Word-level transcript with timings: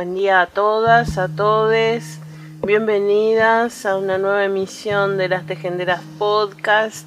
Buen 0.00 0.14
día 0.14 0.40
a 0.40 0.46
todas, 0.46 1.18
a 1.18 1.28
todes. 1.28 2.20
Bienvenidas 2.66 3.84
a 3.84 3.98
una 3.98 4.16
nueva 4.16 4.46
emisión 4.46 5.18
de 5.18 5.28
las 5.28 5.44
Tejenderas 5.44 6.00
Podcast. 6.18 7.06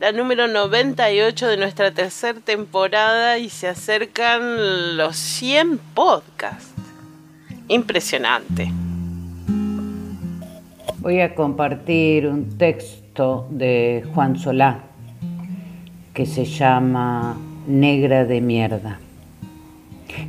La 0.00 0.10
número 0.10 0.48
98 0.48 1.46
de 1.46 1.56
nuestra 1.58 1.92
tercera 1.92 2.40
temporada 2.40 3.38
y 3.38 3.50
se 3.50 3.68
acercan 3.68 4.96
los 4.96 5.14
100 5.14 5.78
podcasts. 5.94 6.74
Impresionante. 7.68 8.72
Voy 10.98 11.20
a 11.20 11.36
compartir 11.36 12.26
un 12.26 12.58
texto 12.58 13.46
de 13.48 14.04
Juan 14.12 14.36
Solá 14.36 14.80
que 16.12 16.26
se 16.26 16.44
llama 16.44 17.36
Negra 17.68 18.24
de 18.24 18.40
Mierda. 18.40 18.98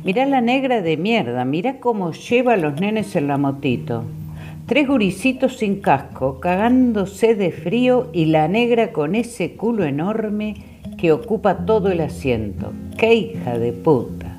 Mirá 0.04 0.26
la 0.26 0.40
negra 0.40 0.82
de 0.82 0.96
mierda, 0.96 1.44
mirá 1.44 1.78
cómo 1.78 2.12
lleva 2.12 2.54
a 2.54 2.56
los 2.56 2.80
nenes 2.80 3.14
en 3.16 3.28
la 3.28 3.38
motito. 3.38 4.04
Tres 4.66 4.88
guricitos 4.88 5.58
sin 5.58 5.80
casco, 5.80 6.40
cagándose 6.40 7.34
de 7.34 7.52
frío 7.52 8.08
y 8.12 8.26
la 8.26 8.48
negra 8.48 8.92
con 8.92 9.14
ese 9.14 9.54
culo 9.54 9.84
enorme 9.84 10.54
que 10.98 11.12
ocupa 11.12 11.64
todo 11.66 11.90
el 11.90 12.00
asiento. 12.00 12.72
¡Qué 12.96 13.14
hija 13.14 13.58
de 13.58 13.72
puta! 13.72 14.38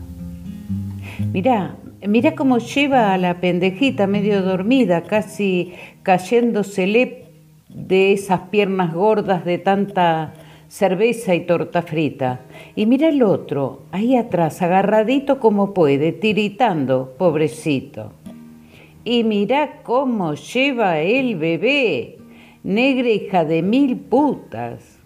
Mirá, 1.31 1.75
mirá 2.07 2.35
cómo 2.35 2.57
lleva 2.57 3.13
a 3.13 3.17
la 3.17 3.35
pendejita 3.39 4.07
medio 4.07 4.41
dormida, 4.41 5.03
casi 5.03 5.73
cayéndosele 6.03 7.25
de 7.69 8.13
esas 8.13 8.41
piernas 8.49 8.93
gordas 8.93 9.45
de 9.45 9.57
tanta 9.57 10.33
cerveza 10.73 11.35
y 11.35 11.41
torta 11.41 11.83
frita. 11.83 12.41
Y 12.75 12.87
mira 12.87 13.09
el 13.09 13.21
otro, 13.21 13.83
ahí 13.91 14.15
atrás, 14.15 14.59
agarradito 14.63 15.39
como 15.39 15.71
puede, 15.71 16.13
tiritando, 16.13 17.13
pobrecito. 17.19 18.11
Y 19.03 19.23
mira 19.23 19.83
cómo 19.83 20.33
lleva 20.33 20.99
el 20.99 21.35
bebé, 21.35 22.17
negra 22.63 23.07
hija 23.07 23.45
de 23.45 23.61
mil 23.61 23.97
putas, 23.97 24.97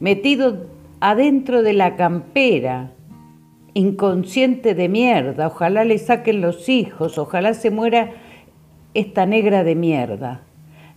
metido 0.00 0.66
adentro 1.00 1.62
de 1.62 1.72
la 1.72 1.96
campera, 1.96 2.92
inconsciente 3.72 4.74
de 4.74 4.90
mierda, 4.90 5.46
ojalá 5.46 5.84
le 5.84 5.96
saquen 5.96 6.42
los 6.42 6.68
hijos, 6.68 7.16
ojalá 7.16 7.54
se 7.54 7.70
muera 7.70 8.10
esta 8.92 9.24
negra 9.24 9.64
de 9.64 9.74
mierda. 9.76 10.42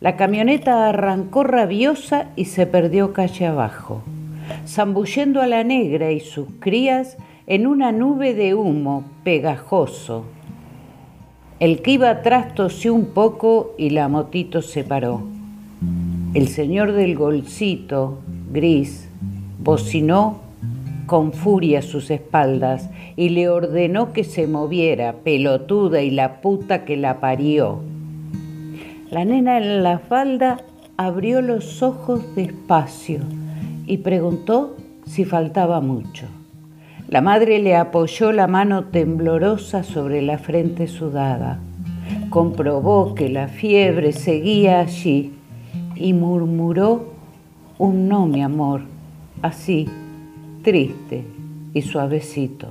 La 0.01 0.17
camioneta 0.17 0.89
arrancó 0.89 1.43
rabiosa 1.43 2.29
y 2.35 2.45
se 2.45 2.65
perdió 2.65 3.13
calle 3.13 3.45
abajo, 3.45 4.01
zambullendo 4.67 5.41
a 5.41 5.45
la 5.45 5.63
negra 5.63 6.11
y 6.11 6.19
sus 6.19 6.47
crías 6.59 7.17
en 7.45 7.67
una 7.67 7.91
nube 7.91 8.33
de 8.33 8.55
humo 8.55 9.03
pegajoso. 9.23 10.23
El 11.59 11.83
que 11.83 11.91
iba 11.91 12.09
atrás 12.09 12.55
tosió 12.55 12.95
un 12.95 13.13
poco 13.13 13.75
y 13.77 13.91
la 13.91 14.07
motito 14.07 14.63
se 14.63 14.83
paró. 14.83 15.21
El 16.33 16.47
señor 16.47 16.93
del 16.93 17.15
golcito, 17.15 18.17
gris, 18.51 19.07
bocinó 19.59 20.39
con 21.05 21.31
furia 21.31 21.83
sus 21.83 22.09
espaldas 22.09 22.89
y 23.15 23.29
le 23.29 23.49
ordenó 23.49 24.13
que 24.13 24.23
se 24.23 24.47
moviera, 24.47 25.13
pelotuda 25.23 26.01
y 26.01 26.09
la 26.09 26.41
puta 26.41 26.85
que 26.85 26.97
la 26.97 27.19
parió. 27.19 27.90
La 29.11 29.25
nena 29.25 29.57
en 29.57 29.83
la 29.83 29.99
falda 29.99 30.61
abrió 30.95 31.41
los 31.41 31.83
ojos 31.83 32.33
despacio 32.33 33.19
y 33.85 33.97
preguntó 33.97 34.77
si 35.05 35.25
faltaba 35.25 35.81
mucho. 35.81 36.27
La 37.09 37.19
madre 37.19 37.59
le 37.59 37.75
apoyó 37.75 38.31
la 38.31 38.47
mano 38.47 38.85
temblorosa 38.85 39.83
sobre 39.83 40.21
la 40.21 40.37
frente 40.37 40.87
sudada. 40.87 41.59
Comprobó 42.29 43.13
que 43.13 43.27
la 43.27 43.49
fiebre 43.49 44.13
seguía 44.13 44.79
allí 44.79 45.33
y 45.97 46.13
murmuró 46.13 47.11
un 47.79 48.07
no, 48.07 48.27
mi 48.27 48.41
amor, 48.41 48.83
así, 49.41 49.89
triste 50.63 51.25
y 51.73 51.81
suavecito, 51.81 52.69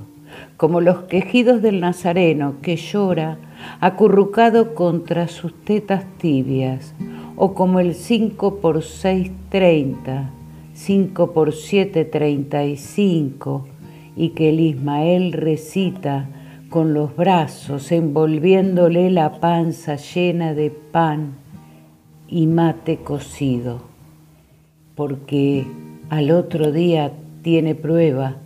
como 0.57 0.81
los 0.81 1.03
quejidos 1.03 1.61
del 1.61 1.81
Nazareno 1.81 2.55
que 2.63 2.77
llora 2.77 3.37
acurrucado 3.79 4.75
contra 4.75 5.27
sus 5.27 5.53
tetas 5.63 6.05
tibias, 6.17 6.93
o 7.35 7.53
como 7.53 7.79
el 7.79 7.95
5 7.95 8.57
por 8.57 8.83
6, 8.83 9.31
30, 9.49 10.29
5 10.73 11.31
por 11.33 11.53
7, 11.53 12.05
35, 12.05 13.67
y 14.15 14.29
que 14.29 14.49
el 14.49 14.59
Ismael 14.59 15.33
recita 15.33 16.29
con 16.69 16.93
los 16.93 17.15
brazos 17.15 17.91
envolviéndole 17.91 19.09
la 19.09 19.39
panza 19.39 19.95
llena 19.95 20.53
de 20.53 20.69
pan 20.69 21.33
y 22.27 22.47
mate 22.47 22.97
cocido, 22.97 23.81
porque 24.95 25.65
al 26.09 26.31
otro 26.31 26.71
día 26.71 27.11
tiene 27.41 27.75
prueba 27.75 28.37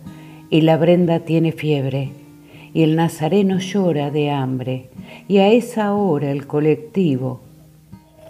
y 0.50 0.62
la 0.62 0.76
Brenda 0.76 1.20
tiene 1.20 1.52
fiebre 1.52 2.25
y 2.76 2.82
el 2.82 2.94
nazareno 2.94 3.58
llora 3.58 4.10
de 4.10 4.30
hambre 4.30 4.90
y 5.28 5.38
a 5.38 5.48
esa 5.48 5.94
hora 5.94 6.30
el 6.30 6.46
colectivo 6.46 7.40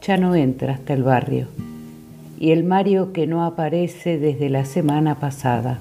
ya 0.01 0.19
no 0.19 0.37
entra 0.37 0.75
hasta 0.75 0.93
el 0.93 1.03
barrio 1.03 1.49
y 2.39 2.53
el 2.53 2.63
Mario 2.63 3.13
que 3.13 3.27
no 3.27 3.45
aparece 3.45 4.21
desde 4.21 4.49
la 4.49 4.65
semana 4.65 5.17
pasada 5.19 5.81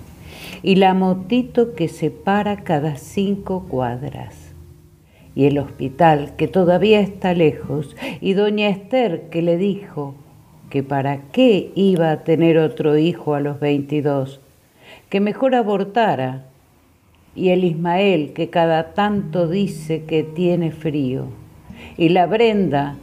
y 0.63 0.77
la 0.77 0.95
motito 0.95 1.75
que 1.75 1.87
se 1.87 2.09
para 2.09 2.63
cada 2.63 2.95
cinco 2.95 3.67
cuadras 3.69 4.33
y 5.35 5.45
el 5.45 5.59
hospital 5.59 6.35
que 6.35 6.47
todavía 6.47 7.01
está 7.01 7.35
lejos 7.35 7.95
y 8.19 8.33
doña 8.33 8.69
Esther 8.69 9.29
que 9.29 9.43
le 9.43 9.57
dijo 9.57 10.15
que 10.71 10.81
para 10.81 11.19
qué 11.31 11.71
iba 11.75 12.09
a 12.09 12.23
tener 12.23 12.57
otro 12.57 12.97
hijo 12.97 13.35
a 13.35 13.41
los 13.41 13.59
22, 13.59 14.39
que 15.09 15.19
mejor 15.19 15.53
abortara 15.53 16.45
y 17.35 17.49
el 17.49 17.65
Ismael 17.65 18.31
que 18.33 18.49
cada 18.49 18.93
tanto 18.93 19.47
dice 19.47 20.03
que 20.03 20.23
tiene 20.23 20.71
frío, 20.71 21.25
y 21.97 22.09
la 22.09 22.25
Brenda 22.25 22.95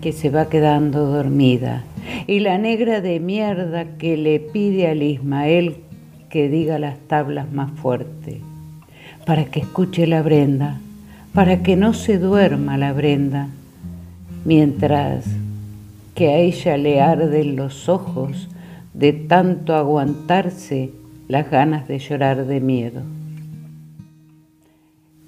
que 0.00 0.12
se 0.12 0.30
va 0.30 0.48
quedando 0.48 1.04
dormida, 1.06 1.84
y 2.26 2.40
la 2.40 2.56
negra 2.56 3.02
de 3.02 3.20
mierda 3.20 3.84
que 3.98 4.16
le 4.16 4.40
pide 4.40 4.88
al 4.88 5.02
Ismael 5.02 5.76
que 6.30 6.48
diga 6.48 6.78
las 6.78 6.98
tablas 7.00 7.52
más 7.52 7.70
fuerte, 7.72 8.40
para 9.26 9.44
que 9.44 9.60
escuche 9.60 10.06
la 10.06 10.22
Brenda, 10.22 10.80
para 11.34 11.62
que 11.62 11.76
no 11.76 11.92
se 11.92 12.18
duerma 12.18 12.78
la 12.78 12.94
Brenda, 12.94 13.48
mientras 14.46 15.26
que 16.14 16.28
a 16.28 16.38
ella 16.38 16.78
le 16.78 17.00
arden 17.02 17.56
los 17.56 17.90
ojos 17.90 18.48
de 18.94 19.12
tanto 19.12 19.74
aguantarse 19.74 20.90
las 21.28 21.50
ganas 21.50 21.86
de 21.86 21.98
llorar 21.98 22.46
de 22.46 22.60
miedo 22.60 23.02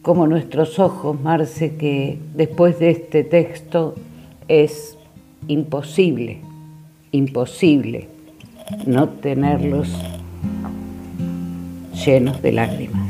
como 0.02 0.26
nuestros 0.26 0.78
ojos, 0.78 1.20
Marce, 1.20 1.76
que 1.76 2.18
después 2.34 2.78
de 2.80 2.90
este 2.90 3.22
texto 3.24 3.94
es 4.48 4.98
imposible, 5.46 6.40
imposible 7.12 8.08
no 8.86 9.08
tenerlos 9.08 9.88
llenos 12.04 12.42
de 12.42 12.52
lágrimas. 12.52 13.01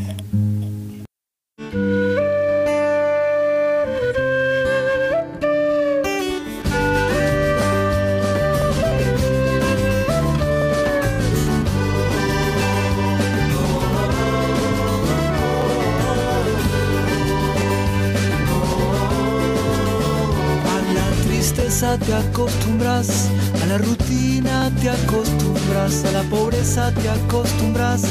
Te 22.05 22.15
acostumbras, 22.15 23.31
a 23.63 23.67
la 23.67 23.79
rutina 23.79 24.71
te 24.81 24.91
acostumbras, 24.91 26.05
a 26.05 26.13
la 26.13 26.23
pobreza 26.25 26.93
te 26.95 27.09
acostumbras, 27.09 28.05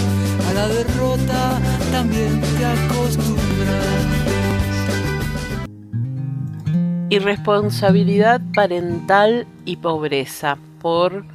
a 0.49 0.53
la 0.53 0.67
derrota 0.67 1.59
también 1.91 2.41
te 2.41 2.65
acostumbras. 2.65 3.41
Irresponsabilidad 7.09 8.41
parental 8.53 9.47
y 9.65 9.77
pobreza 9.77 10.57
por 10.81 11.25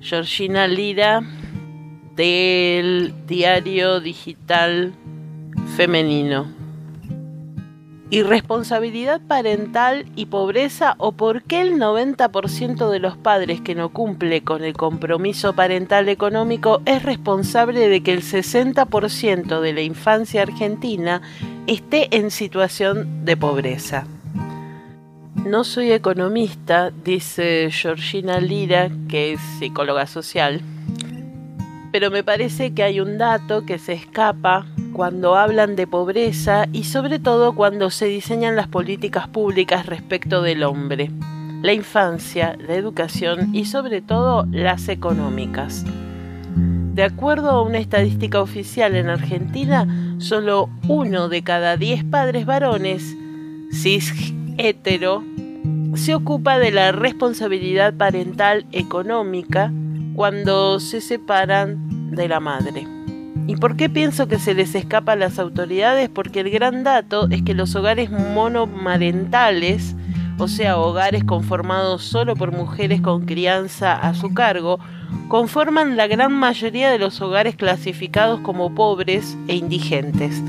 Georgina 0.00 0.66
Lira 0.66 1.20
del 2.16 3.12
diario 3.26 4.00
digital 4.00 4.94
femenino 5.76 6.63
irresponsabilidad 8.10 9.20
parental 9.20 10.06
y 10.14 10.26
pobreza 10.26 10.94
o 10.98 11.12
por 11.12 11.42
qué 11.42 11.60
el 11.62 11.74
90% 11.74 12.90
de 12.90 12.98
los 12.98 13.16
padres 13.16 13.60
que 13.60 13.74
no 13.74 13.88
cumple 13.88 14.42
con 14.42 14.62
el 14.62 14.74
compromiso 14.74 15.54
parental 15.54 16.08
económico 16.08 16.82
es 16.84 17.02
responsable 17.02 17.88
de 17.88 18.02
que 18.02 18.12
el 18.12 18.22
60% 18.22 19.60
de 19.60 19.72
la 19.72 19.80
infancia 19.80 20.42
argentina 20.42 21.22
esté 21.66 22.16
en 22.16 22.30
situación 22.30 23.24
de 23.24 23.36
pobreza. 23.36 24.06
No 25.34 25.64
soy 25.64 25.92
economista, 25.92 26.90
dice 26.90 27.68
Georgina 27.70 28.40
Lira, 28.40 28.90
que 29.08 29.34
es 29.34 29.40
psicóloga 29.58 30.06
social, 30.06 30.62
pero 31.92 32.10
me 32.10 32.24
parece 32.24 32.72
que 32.72 32.82
hay 32.82 33.00
un 33.00 33.18
dato 33.18 33.66
que 33.66 33.78
se 33.78 33.92
escapa 33.92 34.66
cuando 34.94 35.36
hablan 35.36 35.76
de 35.76 35.86
pobreza 35.86 36.66
y 36.72 36.84
sobre 36.84 37.18
todo 37.18 37.54
cuando 37.54 37.90
se 37.90 38.06
diseñan 38.06 38.56
las 38.56 38.68
políticas 38.68 39.28
públicas 39.28 39.86
respecto 39.86 40.40
del 40.40 40.62
hombre, 40.62 41.10
la 41.62 41.72
infancia, 41.72 42.56
la 42.66 42.74
educación 42.74 43.54
y 43.54 43.66
sobre 43.66 44.00
todo 44.00 44.46
las 44.50 44.88
económicas. 44.88 45.84
De 46.94 47.02
acuerdo 47.02 47.50
a 47.50 47.62
una 47.62 47.78
estadística 47.78 48.40
oficial 48.40 48.94
en 48.94 49.08
Argentina, 49.08 50.16
solo 50.18 50.70
uno 50.86 51.28
de 51.28 51.42
cada 51.42 51.76
diez 51.76 52.04
padres 52.04 52.46
varones 52.46 53.16
cis 53.72 54.32
hetero 54.56 55.24
se 55.94 56.14
ocupa 56.14 56.58
de 56.58 56.70
la 56.70 56.92
responsabilidad 56.92 57.94
parental 57.94 58.64
económica 58.70 59.72
cuando 60.14 60.78
se 60.78 61.00
separan 61.00 62.14
de 62.14 62.28
la 62.28 62.38
madre. 62.38 62.93
¿Y 63.46 63.56
por 63.56 63.76
qué 63.76 63.90
pienso 63.90 64.26
que 64.26 64.38
se 64.38 64.54
les 64.54 64.74
escapa 64.74 65.12
a 65.12 65.16
las 65.16 65.38
autoridades? 65.38 66.08
Porque 66.08 66.40
el 66.40 66.50
gran 66.50 66.82
dato 66.82 67.28
es 67.30 67.42
que 67.42 67.52
los 67.52 67.74
hogares 67.74 68.10
monomarentales, 68.10 69.94
o 70.38 70.48
sea, 70.48 70.78
hogares 70.78 71.24
conformados 71.24 72.02
solo 72.04 72.36
por 72.36 72.52
mujeres 72.52 73.02
con 73.02 73.26
crianza 73.26 73.94
a 73.94 74.14
su 74.14 74.32
cargo, 74.32 74.78
conforman 75.28 75.96
la 75.96 76.06
gran 76.06 76.32
mayoría 76.32 76.90
de 76.90 76.98
los 76.98 77.20
hogares 77.20 77.54
clasificados 77.54 78.40
como 78.40 78.74
pobres 78.74 79.36
e 79.46 79.56
indigentes. 79.56 80.42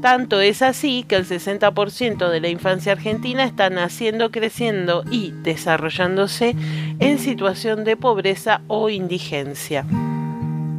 Tanto 0.00 0.40
es 0.40 0.62
así 0.62 1.04
que 1.08 1.16
el 1.16 1.26
60% 1.26 2.28
de 2.28 2.40
la 2.40 2.48
infancia 2.48 2.92
argentina 2.92 3.42
está 3.42 3.70
naciendo, 3.70 4.30
creciendo 4.30 5.02
y 5.10 5.32
desarrollándose 5.42 6.54
en 7.00 7.18
situación 7.18 7.82
de 7.82 7.96
pobreza 7.96 8.60
o 8.68 8.88
indigencia 8.88 9.84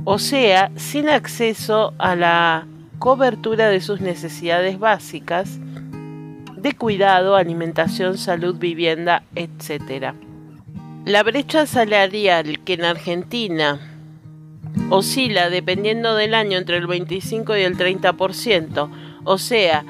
o 0.09 0.19
sea, 0.19 0.71
sin 0.77 1.09
acceso 1.09 1.94
a 1.98 2.15
la 2.15 2.65
cobertura 2.98 3.68
de 3.68 3.81
sus 3.81 4.00
necesidades 4.00 4.80
básicas 4.80 5.59
de 6.56 6.71
cuidado, 6.75 7.36
alimentación, 7.36 8.18
salud, 8.18 8.56
vivienda, 8.56 9.24
etc. 9.36 10.13
La 11.04 11.24
brecha 11.24 11.65
salarial 11.65 12.59
que 12.63 12.75
en 12.75 12.86
Argentina 12.86 13.81
oscila 14.92 15.50
dependiendo 15.50 16.15
del 16.15 16.36
año 16.36 16.57
entre 16.57 16.77
el 16.77 16.88
25 16.88 17.57
y 17.57 17.63
el 17.63 17.75
30%, 17.75 18.89
o 19.25 19.38
sea, 19.38 19.83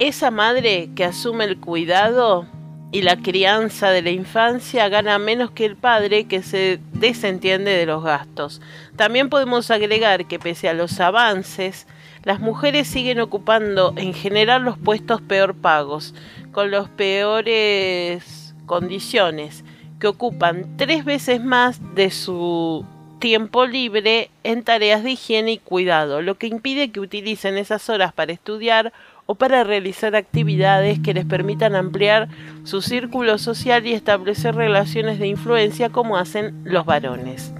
esa 0.00 0.32
madre 0.32 0.90
que 0.96 1.04
asume 1.04 1.44
el 1.44 1.60
cuidado 1.60 2.46
y 2.92 3.02
la 3.02 3.16
crianza 3.16 3.90
de 3.90 4.02
la 4.02 4.10
infancia 4.10 4.88
gana 4.88 5.18
menos 5.18 5.50
que 5.50 5.64
el 5.64 5.76
padre 5.76 6.24
que 6.24 6.42
se 6.42 6.80
desentiende 6.92 7.72
de 7.72 7.86
los 7.86 8.02
gastos. 8.02 8.60
También 8.96 9.28
podemos 9.28 9.70
agregar 9.70 10.26
que 10.26 10.38
pese 10.38 10.68
a 10.68 10.74
los 10.74 11.00
avances, 11.00 11.86
las 12.22 12.40
mujeres 12.40 12.88
siguen 12.88 13.20
ocupando 13.20 13.92
en 13.96 14.14
general 14.14 14.62
los 14.62 14.78
puestos 14.78 15.20
peor 15.20 15.54
pagos, 15.54 16.14
con 16.52 16.70
las 16.70 16.88
peores 16.88 18.54
condiciones, 18.66 19.64
que 20.00 20.06
ocupan 20.06 20.76
tres 20.76 21.04
veces 21.04 21.42
más 21.42 21.80
de 21.94 22.10
su 22.10 22.84
tiempo 23.18 23.66
libre 23.66 24.30
en 24.44 24.62
tareas 24.62 25.02
de 25.02 25.12
higiene 25.12 25.52
y 25.52 25.58
cuidado, 25.58 26.22
lo 26.22 26.36
que 26.36 26.46
impide 26.46 26.90
que 26.90 27.00
utilicen 27.00 27.56
esas 27.56 27.88
horas 27.88 28.12
para 28.12 28.32
estudiar 28.32 28.92
o 29.26 29.34
para 29.34 29.64
realizar 29.64 30.16
actividades 30.16 31.00
que 31.00 31.14
les 31.14 31.24
permitan 31.24 31.74
ampliar 31.74 32.28
su 32.64 32.80
círculo 32.80 33.38
social 33.38 33.86
y 33.86 33.92
establecer 33.92 34.54
relaciones 34.54 35.18
de 35.18 35.26
influencia 35.26 35.90
como 35.90 36.16
hacen 36.16 36.62
los 36.64 36.86
varones. 36.86 37.52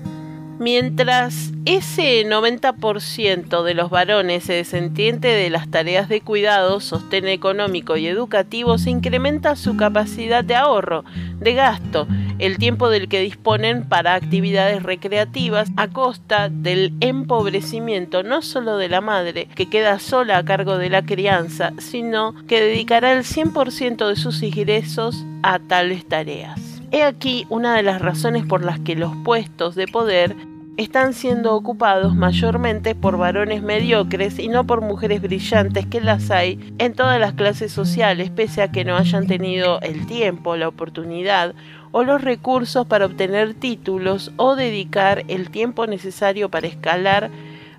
Mientras 0.59 1.53
ese 1.67 2.25
90% 2.25 3.63
de 3.63 3.75
los 3.75 3.91
varones 3.91 4.45
se 4.45 4.55
desentiende 4.55 5.29
de 5.29 5.51
las 5.51 5.71
tareas 5.71 6.09
de 6.09 6.23
cuidado, 6.23 6.81
sostén 6.81 7.29
económico 7.29 7.99
y 7.99 8.07
educativo, 8.07 8.79
se 8.79 8.89
incrementa 8.89 9.55
su 9.55 9.77
capacidad 9.77 10.43
de 10.43 10.55
ahorro, 10.55 11.05
de 11.41 11.53
gasto, 11.53 12.09
el 12.39 12.57
tiempo 12.57 12.89
del 12.89 13.09
que 13.09 13.21
disponen 13.21 13.87
para 13.87 14.15
actividades 14.15 14.83
recreativas 14.83 15.69
a 15.77 15.89
costa 15.89 16.49
del 16.49 16.95
empobrecimiento 17.01 18.23
no 18.23 18.41
solo 18.41 18.79
de 18.79 18.89
la 18.89 19.03
madre, 19.03 19.49
que 19.55 19.69
queda 19.69 19.99
sola 19.99 20.39
a 20.39 20.45
cargo 20.45 20.79
de 20.79 20.89
la 20.89 21.03
crianza, 21.03 21.73
sino 21.79 22.35
que 22.47 22.63
dedicará 22.63 23.13
el 23.13 23.25
100% 23.25 24.09
de 24.09 24.17
sus 24.17 24.43
ingresos 24.43 25.23
a 25.43 25.59
tales 25.59 26.07
tareas. 26.07 26.76
He 26.93 27.03
aquí 27.03 27.47
una 27.49 27.77
de 27.77 27.83
las 27.83 28.01
razones 28.01 28.47
por 28.47 28.65
las 28.65 28.79
que 28.81 28.95
los 28.95 29.13
puestos 29.25 29.75
de 29.75 29.89
poder 29.89 30.37
están 30.77 31.15
siendo 31.15 31.55
ocupados 31.55 32.15
mayormente 32.15 32.95
por 32.95 33.17
varones 33.17 33.63
mediocres 33.63 34.39
y 34.39 34.49
no 34.49 34.67
por 34.67 34.83
mujeres 34.83 35.23
brillantes 35.23 35.87
que 35.87 36.01
las 36.01 36.31
hay 36.31 36.75
en 36.79 36.93
todas 36.93 37.19
las 37.19 37.33
clases 37.33 37.73
sociales, 37.73 38.31
pese 38.31 38.63
a 38.63 38.71
que 38.71 38.85
no 38.85 38.97
hayan 38.97 39.27
tenido 39.27 39.81
el 39.81 40.07
tiempo, 40.07 40.57
la 40.57 40.69
oportunidad 40.69 41.55
o 41.93 42.05
los 42.05 42.21
recursos 42.23 42.87
para 42.87 43.07
obtener 43.07 43.55
títulos 43.55 44.33
o 44.37 44.55
dedicar 44.55 45.25
el 45.29 45.51
tiempo 45.51 45.87
necesario 45.87 46.51
para 46.51 46.67
escalar 46.67 47.31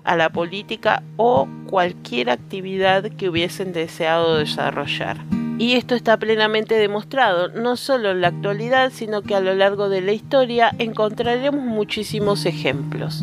a 0.02 0.16
la 0.16 0.30
política 0.30 1.02
o 1.16 1.48
cualquier 1.66 2.30
actividad 2.30 3.04
que 3.04 3.28
hubiesen 3.28 3.72
deseado 3.72 4.38
desarrollar. 4.38 5.18
Y 5.58 5.74
esto 5.74 5.96
está 5.96 6.16
plenamente 6.16 6.76
demostrado, 6.76 7.48
no 7.48 7.76
solo 7.76 8.12
en 8.12 8.20
la 8.20 8.28
actualidad, 8.28 8.92
sino 8.92 9.22
que 9.22 9.34
a 9.34 9.40
lo 9.40 9.54
largo 9.54 9.88
de 9.88 10.00
la 10.00 10.12
historia 10.12 10.72
encontraremos 10.78 11.60
muchísimos 11.60 12.46
ejemplos. 12.46 13.22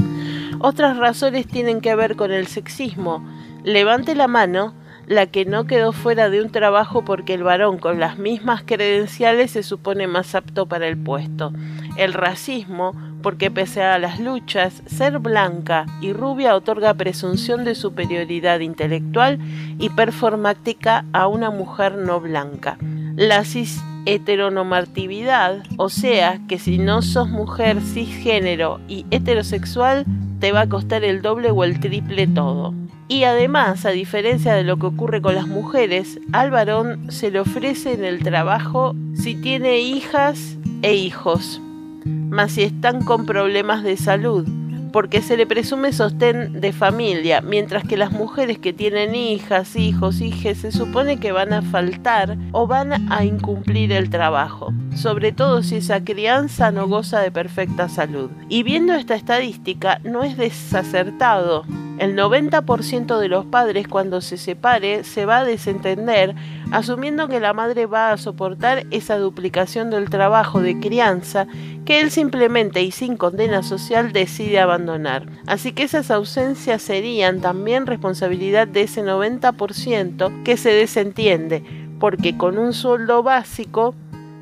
Otras 0.60 0.98
razones 0.98 1.48
tienen 1.48 1.80
que 1.80 1.96
ver 1.96 2.18
con 2.18 2.34
el 2.34 2.48
sexismo. 2.48 3.26
Levante 3.64 4.16
la 4.16 4.28
mano 4.28 4.74
la 5.08 5.28
que 5.28 5.46
no 5.46 5.66
quedó 5.66 5.92
fuera 5.92 6.30
de 6.30 6.42
un 6.42 6.50
trabajo 6.50 7.04
porque 7.04 7.34
el 7.34 7.44
varón 7.44 7.78
con 7.78 8.00
las 8.00 8.18
mismas 8.18 8.64
credenciales 8.66 9.52
se 9.52 9.64
supone 9.64 10.08
más 10.08 10.36
apto 10.36 10.66
para 10.66 10.88
el 10.88 10.98
puesto. 10.98 11.54
El 11.98 12.14
racismo, 12.14 12.94
porque 13.22 13.50
pese 13.50 13.84
a 13.84 13.98
las 14.00 14.20
luchas, 14.20 14.84
ser 14.86 15.20
blanca 15.20 15.86
y 16.02 16.14
rubia 16.14 16.56
otorga 16.56 16.94
presunción 16.94 17.64
de 17.64 17.76
superioridad 17.76 18.60
intelectual 18.60 19.40
y 19.80 19.90
performática 19.90 21.06
a 21.14 21.28
una 21.28 21.50
mujer 21.50 21.96
no 21.96 22.20
blanca. 22.20 22.78
La 23.16 23.44
cis 23.44 23.82
heteronormatividad, 24.06 25.64
o 25.78 25.90
sea 25.90 26.40
que 26.48 26.60
si 26.60 26.78
no 26.78 27.02
sos 27.02 27.30
mujer 27.30 27.82
cisgénero 27.82 28.80
y 28.88 29.06
heterosexual, 29.10 30.06
te 30.46 30.52
va 30.52 30.62
a 30.62 30.70
costar 30.70 31.04
el 31.04 31.24
doble 31.24 31.50
o 31.50 31.64
el 31.64 31.80
triple 31.80 32.28
todo. 32.28 32.76
Y 33.08 33.24
además, 33.24 33.84
a 33.88 33.90
diferencia 33.90 34.54
de 34.54 34.64
lo 34.64 34.78
que 34.78 34.86
ocurre 34.86 35.20
con 35.20 35.34
las 35.34 35.48
mujeres, 35.48 36.20
al 36.34 36.52
varón 36.52 37.12
se 37.12 37.32
le 37.32 37.40
ofrece 37.40 37.94
en 37.94 38.06
el 38.06 38.22
trabajo 38.22 38.96
si 39.16 39.34
tiene 39.34 39.80
hijas 39.80 40.56
e 40.84 40.94
hijos 40.94 41.60
más 42.06 42.52
si 42.52 42.62
están 42.62 43.04
con 43.04 43.26
problemas 43.26 43.82
de 43.82 43.98
salud, 43.98 44.48
porque 44.96 45.22
se 45.22 45.36
le 45.36 45.46
presume 45.46 45.92
sostén 45.92 46.62
de 46.62 46.72
familia, 46.72 47.42
mientras 47.42 47.84
que 47.84 47.98
las 47.98 48.14
mujeres 48.14 48.60
que 48.60 48.72
tienen 48.72 49.14
hijas, 49.14 49.76
hijos, 49.76 50.22
hijes, 50.22 50.60
se 50.60 50.72
supone 50.72 51.18
que 51.18 51.34
van 51.34 51.52
a 51.52 51.62
faltar 51.62 52.38
o 52.54 52.66
van 52.66 53.12
a 53.12 53.26
incumplir 53.26 53.92
el 53.92 54.10
trabajo, 54.10 54.74
sobre 54.96 55.34
todo 55.34 55.64
si 55.64 55.76
esa 55.76 56.02
crianza 56.06 56.72
no 56.72 56.88
goza 56.88 57.20
de 57.20 57.30
perfecta 57.30 57.90
salud. 57.90 58.32
Y 58.48 58.64
viendo 58.64 58.94
esta 58.94 59.16
estadística, 59.16 60.00
no 60.06 60.24
es 60.24 60.38
desacertado 60.38 61.66
el 61.98 62.16
90% 62.16 63.20
de 63.20 63.30
los 63.30 63.46
padres 63.46 63.88
cuando 63.88 64.22
se 64.22 64.38
separe 64.38 65.04
se 65.04 65.26
va 65.26 65.40
a 65.40 65.46
desentender, 65.46 66.36
asumiendo 66.72 67.28
que 67.28 67.40
la 67.40 67.54
madre 67.54 67.86
va 67.86 68.12
a 68.12 68.18
soportar 68.18 68.86
esa 68.92 69.18
duplicación 69.18 69.90
del 69.90 70.10
trabajo 70.10 70.62
de 70.62 70.80
crianza 70.80 71.48
que 71.86 72.02
él 72.02 72.12
simplemente 72.12 72.82
y 72.84 72.92
sin 72.92 73.16
condena 73.16 73.64
social 73.64 74.12
decide 74.12 74.60
abandonar. 74.60 75.28
Así 75.48 75.72
que 75.72 75.84
esas 75.84 76.12
ausencias 76.12 76.82
serían 76.82 77.42
también 77.42 77.86
responsabilidad 77.86 78.68
de 78.68 78.82
ese 78.82 79.04
90% 79.04 80.44
que 80.44 80.58
se 80.58 80.72
desentiende, 80.72 81.64
porque 82.00 82.38
con 82.38 82.58
un 82.58 82.74
sueldo 82.74 83.24
básico 83.24 83.96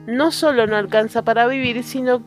no 0.08 0.32
solo 0.32 0.68
no 0.68 0.76
alcanza 0.76 1.22
para 1.22 1.48
vivir, 1.48 1.84
sino 1.84 2.24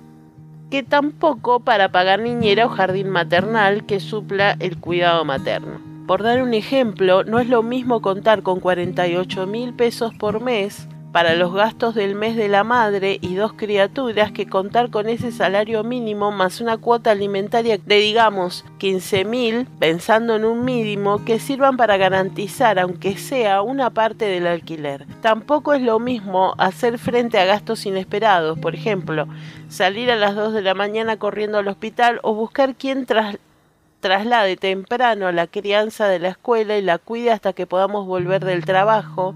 que 0.71 0.83
tampoco 0.83 1.61
para 1.61 1.91
pagar 1.93 2.21
niñera 2.21 2.67
o 2.67 2.69
jardín 2.69 3.09
maternal 3.09 3.87
que 3.87 4.01
supla 4.01 4.57
el 4.61 4.79
cuidado 4.79 5.25
materno. 5.25 5.81
Por 6.07 6.23
dar 6.23 6.43
un 6.43 6.55
ejemplo, 6.55 7.25
no 7.25 7.41
es 7.41 7.49
lo 7.49 7.63
mismo 7.63 8.01
contar 8.01 8.43
con 8.43 8.61
48 8.61 9.47
mil 9.47 9.75
pesos 9.75 10.15
por 10.15 10.41
mes 10.41 10.89
para 11.17 11.35
los 11.35 11.55
gastos 11.55 11.95
del 11.95 12.15
mes 12.15 12.37
de 12.37 12.47
la 12.47 12.63
madre 12.63 13.17
y 13.23 13.37
dos 13.37 13.55
criaturas 13.55 14.33
que 14.33 14.47
contar 14.47 14.91
con 14.91 15.09
ese 15.09 15.33
salario 15.33 15.83
mínimo 15.83 16.31
más 16.31 16.61
una 16.61 16.77
cuota 16.77 17.13
alimentaria 17.13 17.79
de 17.79 17.97
digamos 17.97 18.67
15 18.77 19.25
mil, 19.25 19.67
pensando 19.79 20.37
en 20.37 20.45
un 20.45 20.67
mínimo, 20.67 21.25
que 21.25 21.39
sirvan 21.39 21.79
para 21.79 21.97
garantizar, 21.97 22.79
aunque 22.79 23.17
sea 23.17 23.63
una 23.63 23.89
parte 23.89 24.27
del 24.27 24.47
alquiler. 24.47 25.07
Tampoco 25.23 25.73
es 25.73 25.81
lo 25.81 25.99
mismo 26.01 26.53
hacer 26.59 26.99
frente 26.99 27.39
a 27.39 27.47
gastos 27.47 27.87
inesperados, 27.87 28.59
por 28.59 28.75
ejemplo, 28.75 29.27
salir 29.71 30.11
a 30.11 30.17
las 30.17 30.35
2 30.35 30.53
de 30.53 30.61
la 30.61 30.75
mañana 30.75 31.17
corriendo 31.19 31.57
al 31.57 31.69
hospital 31.69 32.21
o 32.25 32.35
buscar 32.35 32.75
quien 32.75 33.07
traslade 33.07 34.57
temprano 34.59 35.29
a 35.29 35.33
la 35.33 35.47
crianza 35.47 36.09
de 36.09 36.19
la 36.19 36.29
escuela 36.29 36.77
y 36.77 36.83
la 36.83 36.99
cuide 36.99 37.31
hasta 37.31 37.55
que 37.55 37.67
podamos 37.67 38.07
volver 38.07 38.45
del 38.45 38.67
trabajo, 38.67 39.35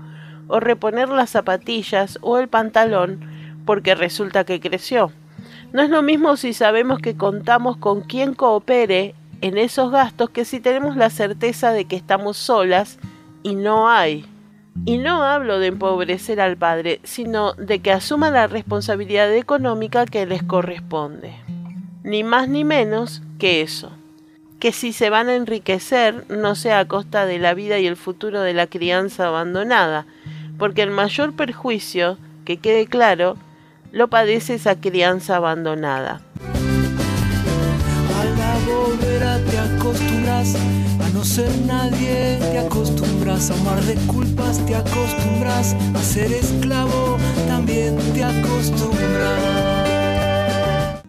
o 0.51 0.61
reponer 0.61 1.09
las 1.09 1.31
zapatillas 1.31 2.19
o 2.21 2.39
el 2.39 2.49
pantalón 2.49 3.21
porque 3.65 3.95
resulta 3.95 4.45
que 4.45 4.61
creció. 4.61 5.13
No 5.73 5.83
es 5.83 5.91
lo 5.91 6.03
mismo 6.03 6.37
si 6.37 6.53
sabemos 6.53 6.99
que 6.99 7.17
contamos 7.17 7.77
con 7.77 8.03
quien 8.03 8.35
coopere 8.35 9.15
en 9.41 9.57
esos 9.57 9.91
gastos 9.91 10.31
que 10.31 10.45
si 10.45 10.61
tenemos 10.61 10.97
la 10.97 11.11
certeza 11.11 11.73
de 11.73 11.85
que 11.85 11.97
estamos 11.97 12.37
solas 12.37 12.99
y 13.43 13.55
no 13.55 13.89
hay. 13.89 14.27
Y 14.85 14.99
no 14.99 15.23
hablo 15.23 15.59
de 15.59 15.69
empobrecer 15.69 16.41
al 16.41 16.57
padre, 16.57 17.01
sino 17.03 17.53
de 17.55 17.81
que 17.81 17.93
asuma 17.93 18.31
la 18.31 18.47
responsabilidad 18.47 19.33
económica 19.35 20.07
que 20.07 20.27
les 20.27 20.43
corresponde. 20.43 21.35
Ni 22.03 22.25
más 22.25 22.49
ni 22.49 22.65
menos 22.65 23.23
que 23.39 23.61
eso. 23.61 23.93
Que 24.59 24.73
si 24.73 24.93
se 24.93 25.11
van 25.11 25.29
a 25.29 25.35
enriquecer 25.35 26.25
no 26.29 26.55
sea 26.55 26.81
a 26.81 26.89
costa 26.89 27.27
de 27.27 27.39
la 27.39 27.55
vida 27.55 27.79
y 27.79 27.87
el 27.87 27.97
futuro 27.97 28.41
de 28.41 28.55
la 28.55 28.67
crianza 28.67 29.29
abandonada, 29.29 30.07
porque 30.61 30.83
el 30.83 30.91
mayor 30.91 31.33
perjuicio, 31.33 32.19
que 32.45 32.59
quede 32.59 32.87
claro, 32.87 33.37
lo 33.93 34.09
padece 34.09 34.55
esa 34.55 34.79
crianza 34.79 35.37
abandonada. 35.37 36.21
A 38.15 38.25
la 38.25 38.59
bobera 38.67 39.39
te 39.51 39.59
acostumbras, 39.59 40.55
a 41.01 41.09
no 41.15 41.25
ser 41.25 41.51
nadie 41.67 42.39
te 42.53 42.59
acostumbras, 42.59 43.51
a 43.51 43.55
amar 43.55 43.81
de 43.81 43.95
culpas 44.07 44.65
te 44.67 44.77
acostumbras, 44.77 45.75
a 45.95 46.03
ser 46.03 46.31
esclavo 46.31 47.17
también 47.49 47.97
te 48.13 48.23
acostumbras. 48.23 49.41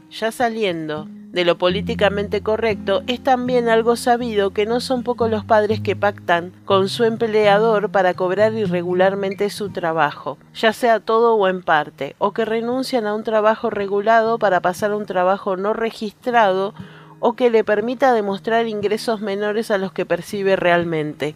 Ya 0.09 0.31
saliendo 0.31 1.07
de 1.31 1.45
lo 1.45 1.57
políticamente 1.57 2.41
correcto, 2.41 3.03
es 3.07 3.21
también 3.21 3.69
algo 3.69 3.95
sabido 3.95 4.51
que 4.51 4.65
no 4.65 4.81
son 4.81 5.03
pocos 5.03 5.29
los 5.29 5.45
padres 5.45 5.79
que 5.79 5.95
pactan 5.95 6.51
con 6.65 6.89
su 6.89 7.05
empleador 7.05 7.89
para 7.89 8.13
cobrar 8.13 8.53
irregularmente 8.53 9.49
su 9.49 9.69
trabajo, 9.69 10.37
ya 10.53 10.73
sea 10.73 10.99
todo 10.99 11.35
o 11.35 11.47
en 11.47 11.61
parte, 11.61 12.15
o 12.17 12.31
que 12.33 12.45
renuncian 12.45 13.05
a 13.05 13.15
un 13.15 13.23
trabajo 13.23 13.69
regulado 13.69 14.39
para 14.39 14.59
pasar 14.59 14.91
a 14.91 14.97
un 14.97 15.05
trabajo 15.05 15.55
no 15.55 15.73
registrado 15.73 16.73
o 17.19 17.33
que 17.33 17.49
le 17.49 17.63
permita 17.63 18.13
demostrar 18.13 18.67
ingresos 18.67 19.21
menores 19.21 19.71
a 19.71 19.77
los 19.77 19.93
que 19.93 20.05
percibe 20.05 20.55
realmente. 20.55 21.35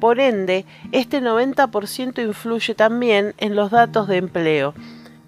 Por 0.00 0.20
ende, 0.20 0.64
este 0.90 1.20
90% 1.20 2.22
influye 2.24 2.74
también 2.74 3.34
en 3.38 3.54
los 3.54 3.70
datos 3.70 4.08
de 4.08 4.16
empleo. 4.16 4.74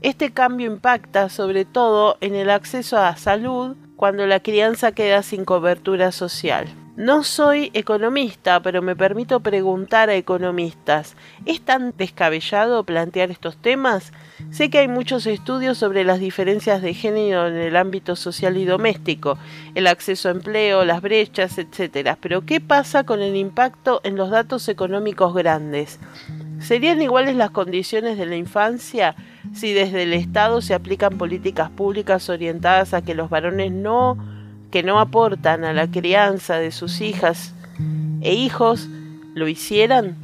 Este 0.00 0.32
cambio 0.32 0.66
impacta 0.66 1.28
sobre 1.28 1.66
todo 1.66 2.16
en 2.20 2.34
el 2.34 2.50
acceso 2.50 2.96
a 2.96 3.16
salud, 3.16 3.76
cuando 4.00 4.26
la 4.26 4.40
crianza 4.40 4.92
queda 4.92 5.22
sin 5.22 5.44
cobertura 5.44 6.10
social. 6.10 6.66
No 6.96 7.22
soy 7.22 7.70
economista, 7.74 8.62
pero 8.62 8.80
me 8.80 8.96
permito 8.96 9.40
preguntar 9.40 10.08
a 10.08 10.14
economistas, 10.14 11.16
¿es 11.44 11.60
tan 11.60 11.92
descabellado 11.98 12.82
plantear 12.84 13.30
estos 13.30 13.58
temas? 13.58 14.14
Sé 14.52 14.70
que 14.70 14.78
hay 14.78 14.88
muchos 14.88 15.26
estudios 15.26 15.76
sobre 15.76 16.04
las 16.04 16.18
diferencias 16.18 16.80
de 16.80 16.94
género 16.94 17.48
en 17.48 17.56
el 17.56 17.76
ámbito 17.76 18.16
social 18.16 18.56
y 18.56 18.64
doméstico, 18.64 19.36
el 19.74 19.86
acceso 19.86 20.28
a 20.28 20.32
empleo, 20.32 20.86
las 20.86 21.02
brechas, 21.02 21.58
etc. 21.58 22.16
Pero 22.18 22.46
¿qué 22.46 22.58
pasa 22.62 23.04
con 23.04 23.20
el 23.20 23.36
impacto 23.36 24.00
en 24.02 24.16
los 24.16 24.30
datos 24.30 24.66
económicos 24.70 25.34
grandes? 25.34 26.00
¿Serían 26.60 27.00
iguales 27.00 27.36
las 27.36 27.50
condiciones 27.50 28.18
de 28.18 28.26
la 28.26 28.36
infancia 28.36 29.16
si 29.54 29.72
desde 29.72 30.02
el 30.02 30.12
Estado 30.12 30.60
se 30.60 30.74
aplican 30.74 31.18
políticas 31.18 31.70
públicas 31.70 32.28
orientadas 32.28 32.94
a 32.94 33.02
que 33.02 33.14
los 33.14 33.30
varones 33.30 33.72
no 33.72 34.16
que 34.70 34.82
no 34.82 35.00
aportan 35.00 35.64
a 35.64 35.72
la 35.72 35.90
crianza 35.90 36.58
de 36.58 36.70
sus 36.70 37.00
hijas 37.00 37.54
e 38.20 38.34
hijos 38.34 38.88
lo 39.34 39.48
hicieran? 39.48 40.16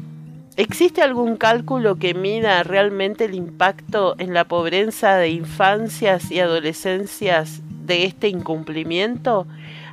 ¿Existe 0.57 1.03
algún 1.03 1.37
cálculo 1.37 1.97
que 1.97 2.15
mida 2.15 2.63
realmente 2.63 3.27
el 3.27 3.35
impacto 3.35 4.15
en 4.19 4.33
la 4.33 4.45
pobreza 4.45 5.17
de 5.17 5.29
infancias 5.29 6.31
y 6.31 6.41
adolescencias 6.41 7.61
de 7.85 8.05
este 8.05 8.29
incumplimiento? 8.29 9.47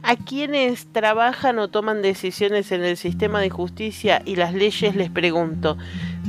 A 0.03 0.15
quienes 0.15 0.87
trabajan 0.87 1.59
o 1.59 1.69
toman 1.69 2.01
decisiones 2.01 2.71
en 2.71 2.83
el 2.83 2.95
sistema 2.95 3.41
de 3.41 3.49
justicia 3.49 4.21
y 4.25 4.35
las 4.35 4.53
leyes 4.53 4.95
les 4.95 5.09
pregunto, 5.09 5.77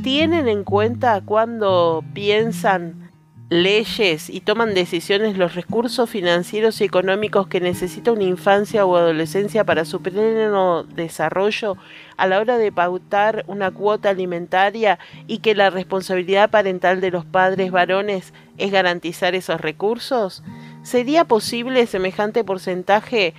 ¿tienen 0.04 0.49
en 0.49 0.64
cuenta 0.64 1.23
cuando 1.25 2.04
piensan 2.12 3.11
leyes 3.49 4.28
y 4.28 4.42
toman 4.42 4.75
decisiones 4.75 5.38
los 5.38 5.54
recursos 5.54 6.11
financieros 6.11 6.82
y 6.82 6.84
económicos 6.84 7.46
que 7.46 7.58
necesita 7.58 8.12
una 8.12 8.25
infancia 8.25 8.84
o 8.84 8.96
adolescencia 8.99 9.64
para 9.64 9.87
su 9.87 10.02
pleno 10.02 10.84
desarrollo 10.84 11.78
a 12.18 12.26
la 12.26 12.38
hora 12.38 12.58
de 12.58 12.70
pautar 12.70 13.46
una 13.46 13.70
cuota 13.70 14.11
alimentaria 14.11 14.99
y 15.26 15.38
que 15.38 15.54
la 15.54 15.70
responsabilidad 15.70 16.50
parental 16.50 17.00
de 17.00 17.11
los 17.11 17.25
padres 17.25 17.70
varones 17.70 18.34
es 18.58 18.70
garantizar 18.70 19.34
esos 19.34 19.58
recursos? 19.58 20.42
¿Sería 20.82 21.25
posible 21.25 21.87
semejante 21.87 22.44
porcentaje 22.44 23.32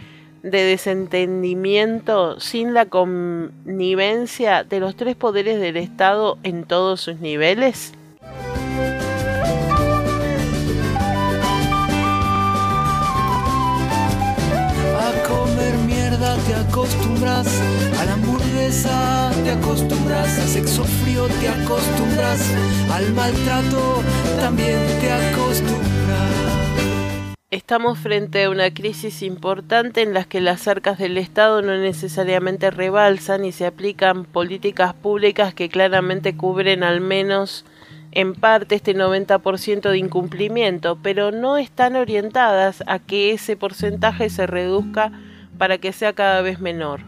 de 0.45 0.63
desentendimiento 0.63 2.39
sin 2.39 2.75
la 2.75 2.85
connivencia 2.85 4.63
de 4.63 4.79
los 4.79 4.95
tres 4.95 5.15
poderes 5.15 5.59
del 5.59 5.75
Estado 5.75 6.37
en 6.43 6.65
todos 6.65 7.01
sus 7.01 7.19
niveles? 7.19 7.93
Te 16.47 16.53
acostumbras, 16.53 17.47
a 17.99 18.05
la 18.05 18.13
hamburguesa 18.13 19.31
te 19.43 19.51
acostumbras, 19.51 20.37
al 20.37 20.47
sexo 20.47 20.83
frío 20.83 21.27
te 21.27 21.49
acostumbras, 21.49 22.41
al 22.91 23.13
maltrato 23.13 24.03
también 24.39 24.77
te 25.01 25.11
acostumbras. 25.11 26.44
Estamos 27.55 27.97
frente 27.99 28.43
a 28.43 28.49
una 28.49 28.73
crisis 28.73 29.21
importante 29.21 30.01
en 30.01 30.13
la 30.13 30.25
que 30.25 30.41
las 30.41 30.67
arcas 30.67 30.97
del 30.97 31.17
Estado 31.17 31.61
no 31.61 31.77
necesariamente 31.77 32.69
rebalsan 32.69 33.45
y 33.45 33.53
se 33.53 33.65
aplican 33.65 34.25
políticas 34.25 34.93
públicas 34.93 35.53
que 35.53 35.69
claramente 35.69 36.35
cubren 36.35 36.83
al 36.83 36.99
menos 36.99 37.63
en 38.11 38.33
parte 38.33 38.75
este 38.75 38.93
90% 38.93 39.89
de 39.89 39.97
incumplimiento, 39.97 40.99
pero 41.01 41.31
no 41.31 41.55
están 41.55 41.95
orientadas 41.95 42.83
a 42.87 42.99
que 42.99 43.31
ese 43.31 43.55
porcentaje 43.55 44.29
se 44.29 44.47
reduzca 44.47 45.13
para 45.57 45.77
que 45.77 45.93
sea 45.93 46.11
cada 46.11 46.41
vez 46.41 46.59
menor, 46.59 47.03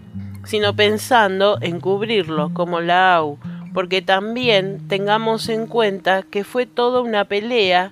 sino 0.45 0.73
pensando 0.73 1.57
en 1.59 1.81
cubrirlo, 1.81 2.53
como 2.53 2.79
la 2.79 3.15
AU, 3.15 3.37
porque 3.73 4.01
también 4.01 4.87
tengamos 4.87 5.49
en 5.49 5.67
cuenta 5.67 6.23
que 6.23 6.45
fue 6.45 6.65
toda 6.65 7.01
una 7.01 7.25
pelea 7.25 7.91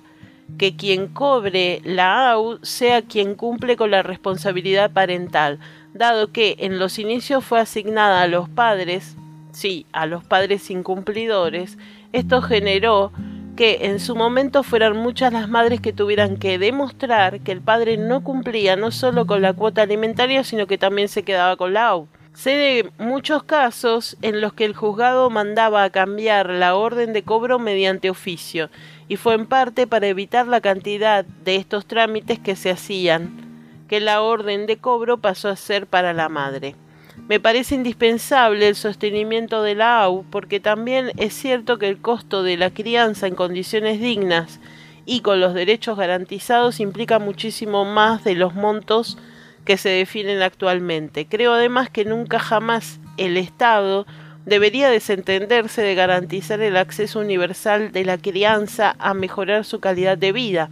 que 0.58 0.76
quien 0.76 1.08
cobre 1.08 1.80
la 1.84 2.30
AU 2.30 2.58
sea 2.62 3.02
quien 3.02 3.34
cumple 3.34 3.76
con 3.76 3.90
la 3.90 4.02
responsabilidad 4.02 4.90
parental, 4.90 5.58
dado 5.92 6.32
que 6.32 6.56
en 6.60 6.78
los 6.78 6.98
inicios 6.98 7.44
fue 7.44 7.60
asignada 7.60 8.22
a 8.22 8.28
los 8.28 8.48
padres, 8.48 9.16
sí, 9.52 9.86
a 9.92 10.06
los 10.06 10.24
padres 10.24 10.70
incumplidores, 10.70 11.78
esto 12.12 12.42
generó 12.42 13.12
que 13.56 13.78
en 13.82 14.00
su 14.00 14.14
momento 14.14 14.62
fueran 14.62 14.96
muchas 14.96 15.32
las 15.32 15.48
madres 15.48 15.80
que 15.80 15.92
tuvieran 15.92 16.36
que 16.36 16.58
demostrar 16.58 17.40
que 17.40 17.52
el 17.52 17.62
padre 17.62 17.96
no 17.96 18.22
cumplía 18.22 18.76
no 18.76 18.90
solo 18.90 19.26
con 19.26 19.42
la 19.42 19.54
cuota 19.54 19.82
alimentaria, 19.82 20.44
sino 20.44 20.66
que 20.66 20.78
también 20.78 21.08
se 21.08 21.22
quedaba 21.22 21.56
con 21.56 21.72
la 21.72 21.88
AU. 21.88 22.08
Sé 22.34 22.50
de 22.50 22.90
muchos 22.98 23.44
casos 23.44 24.18
en 24.20 24.42
los 24.42 24.52
que 24.52 24.66
el 24.66 24.74
juzgado 24.74 25.30
mandaba 25.30 25.84
a 25.84 25.90
cambiar 25.90 26.50
la 26.50 26.74
orden 26.74 27.14
de 27.14 27.22
cobro 27.22 27.58
mediante 27.58 28.10
oficio, 28.10 28.68
y 29.08 29.16
fue 29.16 29.34
en 29.34 29.46
parte 29.46 29.86
para 29.86 30.08
evitar 30.08 30.46
la 30.46 30.60
cantidad 30.60 31.24
de 31.24 31.56
estos 31.56 31.86
trámites 31.86 32.38
que 32.38 32.56
se 32.56 32.70
hacían, 32.70 33.84
que 33.88 34.00
la 34.00 34.22
orden 34.22 34.66
de 34.66 34.78
cobro 34.78 35.18
pasó 35.18 35.48
a 35.48 35.56
ser 35.56 35.86
para 35.86 36.12
la 36.12 36.28
madre. 36.28 36.74
Me 37.28 37.40
parece 37.40 37.74
indispensable 37.74 38.68
el 38.68 38.76
sostenimiento 38.76 39.62
de 39.62 39.74
la 39.74 40.02
AU 40.02 40.24
porque 40.30 40.60
también 40.60 41.12
es 41.16 41.34
cierto 41.34 41.78
que 41.78 41.88
el 41.88 42.00
costo 42.00 42.42
de 42.42 42.56
la 42.56 42.70
crianza 42.70 43.26
en 43.26 43.34
condiciones 43.34 44.00
dignas 44.00 44.60
y 45.06 45.20
con 45.20 45.40
los 45.40 45.54
derechos 45.54 45.96
garantizados 45.96 46.78
implica 46.78 47.18
muchísimo 47.18 47.84
más 47.84 48.22
de 48.22 48.34
los 48.34 48.54
montos 48.54 49.18
que 49.64 49.76
se 49.76 49.88
definen 49.88 50.42
actualmente. 50.42 51.26
Creo 51.26 51.54
además 51.54 51.90
que 51.90 52.04
nunca 52.04 52.38
jamás 52.38 53.00
el 53.16 53.36
Estado 53.36 54.06
debería 54.46 54.88
desentenderse 54.88 55.82
de 55.82 55.94
garantizar 55.94 56.60
el 56.62 56.76
acceso 56.76 57.20
universal 57.20 57.92
de 57.92 58.04
la 58.04 58.16
crianza 58.16 58.94
a 58.98 59.12
mejorar 59.12 59.64
su 59.64 59.80
calidad 59.80 60.16
de 60.16 60.32
vida. 60.32 60.70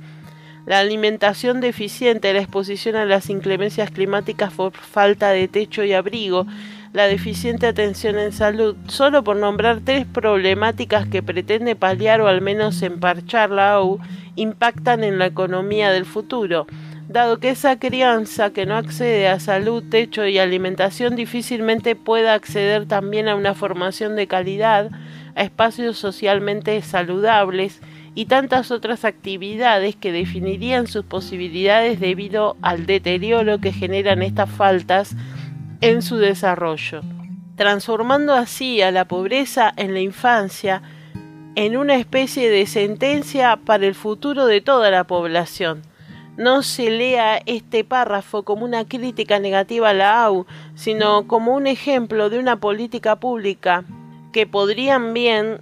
La 0.65 0.79
alimentación 0.79 1.61
deficiente, 1.61 2.33
la 2.33 2.39
exposición 2.39 2.97
a 2.97 3.05
las 3.05 3.29
inclemencias 3.29 3.91
climáticas 3.91 4.53
por 4.55 4.73
falta 4.73 5.31
de 5.31 5.49
techo 5.49 5.85
y 5.85 5.93
abrigo, 5.93 6.47
la 6.95 7.07
deficiente 7.07 7.67
atención 7.67 8.17
en 8.19 8.33
salud, 8.33 8.77
solo 8.87 9.25
por 9.25 9.37
nombrar 9.37 9.81
tres 9.85 10.07
problemáticas 10.07 11.09
que 11.09 11.25
pretende 11.25 11.75
paliar 11.75 12.21
o 12.21 12.29
al 12.29 12.41
menos 12.41 12.81
emparchar 12.83 13.51
la 13.51 13.73
AU, 13.73 13.99
impactan 14.37 15.03
en 15.03 15.19
la 15.19 15.27
economía 15.27 15.91
del 15.91 16.07
futuro 16.07 16.67
dado 17.09 17.39
que 17.39 17.51
esa 17.51 17.79
crianza 17.79 18.51
que 18.51 18.67
no 18.67 18.77
accede 18.77 19.29
a 19.29 19.41
salud, 19.41 19.85
techo 19.91 20.27
y 20.27 20.39
alimentación 20.39 21.17
difícilmente 21.17 21.97
pueda 21.97 22.35
acceder 22.35 22.87
también 22.87 23.29
a 23.29 23.35
una 23.35 23.55
formación 23.55 24.17
de 24.17 24.27
calidad, 24.27 24.91
a 25.35 25.43
espacios 25.43 25.99
socialmente 25.99 26.81
saludables 26.83 27.81
y 28.15 28.27
tantas 28.27 28.71
otras 28.71 29.05
actividades 29.05 29.97
que 29.97 30.13
definirían 30.13 30.87
sus 30.87 31.05
posibilidades 31.05 32.01
debido 32.01 32.57
al 32.63 32.87
deterioro 32.87 33.59
que 33.59 33.73
generan 33.73 34.23
estas 34.23 34.51
faltas 34.51 35.15
en 35.81 36.01
su 36.01 36.17
desarrollo, 36.17 37.03
transformando 37.57 38.33
así 38.33 38.81
a 38.81 38.91
la 38.91 39.07
pobreza 39.07 39.73
en 39.77 39.93
la 39.93 40.01
infancia 40.01 40.83
en 41.57 41.77
una 41.77 41.97
especie 41.97 42.51
de 42.51 42.67
sentencia 42.67 43.57
para 43.57 43.87
el 43.87 43.95
futuro 43.95 44.47
de 44.47 44.61
toda 44.61 44.91
la 44.91 45.05
población 45.05 45.83
no 46.37 46.63
se 46.63 46.91
lea 46.91 47.41
este 47.47 47.85
párrafo 47.85 48.43
como 48.43 48.65
una 48.65 48.85
crítica 48.87 49.39
negativa 49.39 49.91
a 49.91 49.95
la 49.95 50.25
AU, 50.25 50.47
sino 50.75 51.27
como 51.29 51.55
un 51.55 51.67
ejemplo 51.67 52.31
de 52.31 52.39
una 52.39 52.61
política 52.61 53.17
pública 53.17 53.85
que 54.33 54.47
podrían 54.47 55.15
bien 55.15 55.61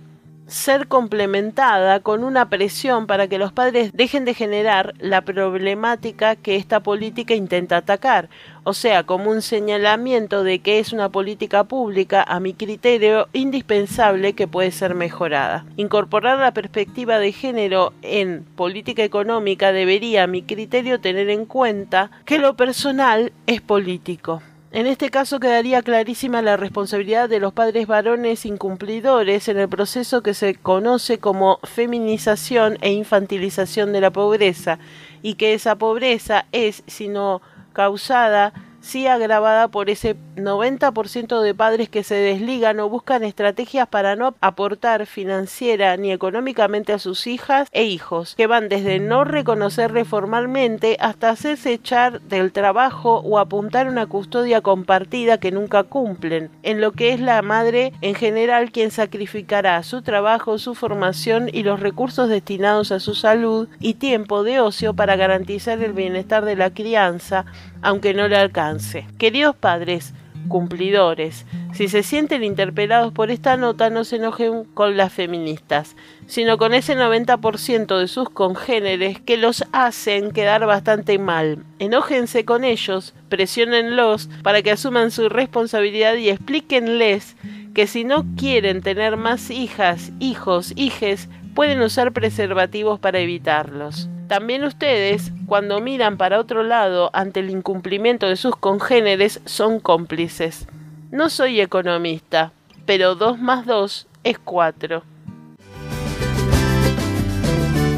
ser 0.52 0.86
complementada 0.86 2.00
con 2.00 2.24
una 2.24 2.48
presión 2.48 3.06
para 3.06 3.26
que 3.26 3.38
los 3.38 3.52
padres 3.52 3.90
dejen 3.92 4.24
de 4.24 4.34
generar 4.34 4.94
la 4.98 5.22
problemática 5.22 6.36
que 6.36 6.56
esta 6.56 6.80
política 6.80 7.34
intenta 7.34 7.78
atacar, 7.78 8.28
o 8.64 8.74
sea, 8.74 9.04
como 9.04 9.30
un 9.30 9.42
señalamiento 9.42 10.44
de 10.44 10.60
que 10.60 10.78
es 10.78 10.92
una 10.92 11.08
política 11.08 11.64
pública, 11.64 12.22
a 12.22 12.38
mi 12.38 12.54
criterio, 12.54 13.28
indispensable 13.32 14.34
que 14.34 14.46
puede 14.46 14.70
ser 14.70 14.94
mejorada. 14.94 15.64
Incorporar 15.76 16.38
la 16.38 16.52
perspectiva 16.52 17.18
de 17.18 17.32
género 17.32 17.92
en 18.02 18.44
política 18.54 19.02
económica 19.02 19.72
debería, 19.72 20.24
a 20.24 20.26
mi 20.26 20.42
criterio, 20.42 21.00
tener 21.00 21.30
en 21.30 21.46
cuenta 21.46 22.10
que 22.24 22.38
lo 22.38 22.54
personal 22.56 23.32
es 23.46 23.60
político. 23.60 24.42
En 24.74 24.86
este 24.86 25.10
caso 25.10 25.38
quedaría 25.38 25.82
clarísima 25.82 26.40
la 26.40 26.56
responsabilidad 26.56 27.28
de 27.28 27.40
los 27.40 27.52
padres 27.52 27.86
varones 27.86 28.46
incumplidores 28.46 29.48
en 29.48 29.58
el 29.58 29.68
proceso 29.68 30.22
que 30.22 30.32
se 30.32 30.54
conoce 30.54 31.18
como 31.18 31.58
feminización 31.62 32.78
e 32.80 32.90
infantilización 32.90 33.92
de 33.92 34.00
la 34.00 34.10
pobreza, 34.10 34.78
y 35.20 35.34
que 35.34 35.52
esa 35.52 35.76
pobreza 35.76 36.46
es, 36.52 36.84
sino 36.86 37.42
causada 37.74 38.54
sí 38.82 39.06
agravada 39.06 39.68
por 39.68 39.88
ese 39.88 40.16
90% 40.36 41.40
de 41.40 41.54
padres 41.54 41.88
que 41.88 42.02
se 42.02 42.16
desligan 42.16 42.80
o 42.80 42.88
buscan 42.88 43.22
estrategias 43.22 43.88
para 43.88 44.16
no 44.16 44.34
aportar 44.40 45.06
financiera 45.06 45.96
ni 45.96 46.12
económicamente 46.12 46.92
a 46.92 46.98
sus 46.98 47.26
hijas 47.26 47.68
e 47.72 47.84
hijos, 47.84 48.34
que 48.34 48.46
van 48.46 48.68
desde 48.68 48.98
no 48.98 49.24
reconocerle 49.24 50.04
formalmente 50.04 50.96
hasta 51.00 51.30
hacerse 51.30 51.72
echar 51.72 52.20
del 52.22 52.52
trabajo 52.52 53.18
o 53.20 53.38
apuntar 53.38 53.88
una 53.88 54.06
custodia 54.06 54.60
compartida 54.60 55.38
que 55.38 55.52
nunca 55.52 55.84
cumplen, 55.84 56.50
en 56.62 56.80
lo 56.80 56.92
que 56.92 57.12
es 57.12 57.20
la 57.20 57.40
madre 57.42 57.92
en 58.00 58.14
general 58.14 58.72
quien 58.72 58.90
sacrificará 58.90 59.82
su 59.82 60.02
trabajo, 60.02 60.58
su 60.58 60.74
formación 60.74 61.48
y 61.52 61.62
los 61.62 61.80
recursos 61.80 62.28
destinados 62.28 62.92
a 62.92 63.00
su 63.00 63.14
salud 63.14 63.68
y 63.78 63.94
tiempo 63.94 64.42
de 64.42 64.60
ocio 64.60 64.94
para 64.94 65.16
garantizar 65.16 65.82
el 65.82 65.92
bienestar 65.92 66.44
de 66.44 66.56
la 66.56 66.70
crianza, 66.70 67.44
aunque 67.82 68.14
no 68.14 68.28
le 68.28 68.36
alcance. 68.36 69.06
Queridos 69.18 69.54
padres, 69.56 70.14
cumplidores, 70.48 71.46
si 71.72 71.88
se 71.88 72.02
sienten 72.02 72.44
interpelados 72.44 73.12
por 73.12 73.30
esta 73.30 73.56
nota, 73.56 73.90
no 73.90 74.04
se 74.04 74.16
enojen 74.16 74.64
con 74.64 74.96
las 74.96 75.12
feministas, 75.12 75.96
sino 76.26 76.58
con 76.58 76.74
ese 76.74 76.96
90% 76.96 77.98
de 77.98 78.08
sus 78.08 78.28
congéneres 78.28 79.20
que 79.20 79.36
los 79.36 79.64
hacen 79.72 80.32
quedar 80.32 80.66
bastante 80.66 81.18
mal. 81.18 81.64
Enójense 81.78 82.44
con 82.44 82.64
ellos, 82.64 83.14
presionenlos 83.28 84.28
para 84.42 84.62
que 84.62 84.72
asuman 84.72 85.10
su 85.10 85.28
responsabilidad 85.28 86.14
y 86.14 86.28
explíquenles 86.28 87.36
que 87.74 87.86
si 87.86 88.04
no 88.04 88.26
quieren 88.36 88.82
tener 88.82 89.16
más 89.16 89.50
hijas, 89.50 90.12
hijos, 90.20 90.72
hijes, 90.76 91.28
pueden 91.54 91.80
usar 91.82 92.12
preservativos 92.12 92.98
para 92.98 93.18
evitarlos. 93.18 94.08
También 94.28 94.64
ustedes, 94.64 95.32
cuando 95.46 95.80
miran 95.80 96.16
para 96.16 96.40
otro 96.40 96.62
lado 96.62 97.10
ante 97.12 97.40
el 97.40 97.50
incumplimiento 97.50 98.26
de 98.26 98.36
sus 98.36 98.56
congéneres, 98.56 99.40
son 99.44 99.78
cómplices. 99.78 100.66
No 101.10 101.28
soy 101.28 101.60
economista, 101.60 102.52
pero 102.86 103.14
2 103.14 103.38
más 103.38 103.66
2 103.66 104.06
es 104.24 104.38
4. 104.38 105.02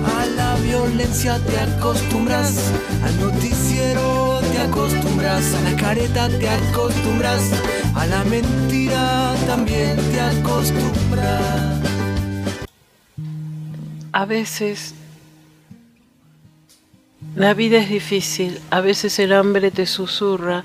A 0.05 0.27
la 0.37 0.57
violencia 0.57 1.38
te 1.47 1.61
acostumbras, 1.61 2.73
al 3.05 3.21
noticiero 3.21 4.40
te 4.51 4.59
acostumbras, 4.59 5.55
a 5.55 5.71
la 5.71 5.77
careta 5.77 6.29
te 6.29 6.49
acostumbras, 6.49 7.53
a 7.95 8.07
la 8.07 8.25
mentira 8.25 9.35
también 9.47 9.97
te 10.11 10.21
acostumbras. 10.21 11.93
A 14.16 14.27
veces 14.27 14.94
la 17.35 17.53
vida 17.53 17.79
es 17.79 17.88
difícil, 17.88 18.61
a 18.70 18.81
veces 18.81 19.18
el 19.18 19.33
hambre 19.33 19.72
te 19.72 19.87
susurra, 19.87 20.64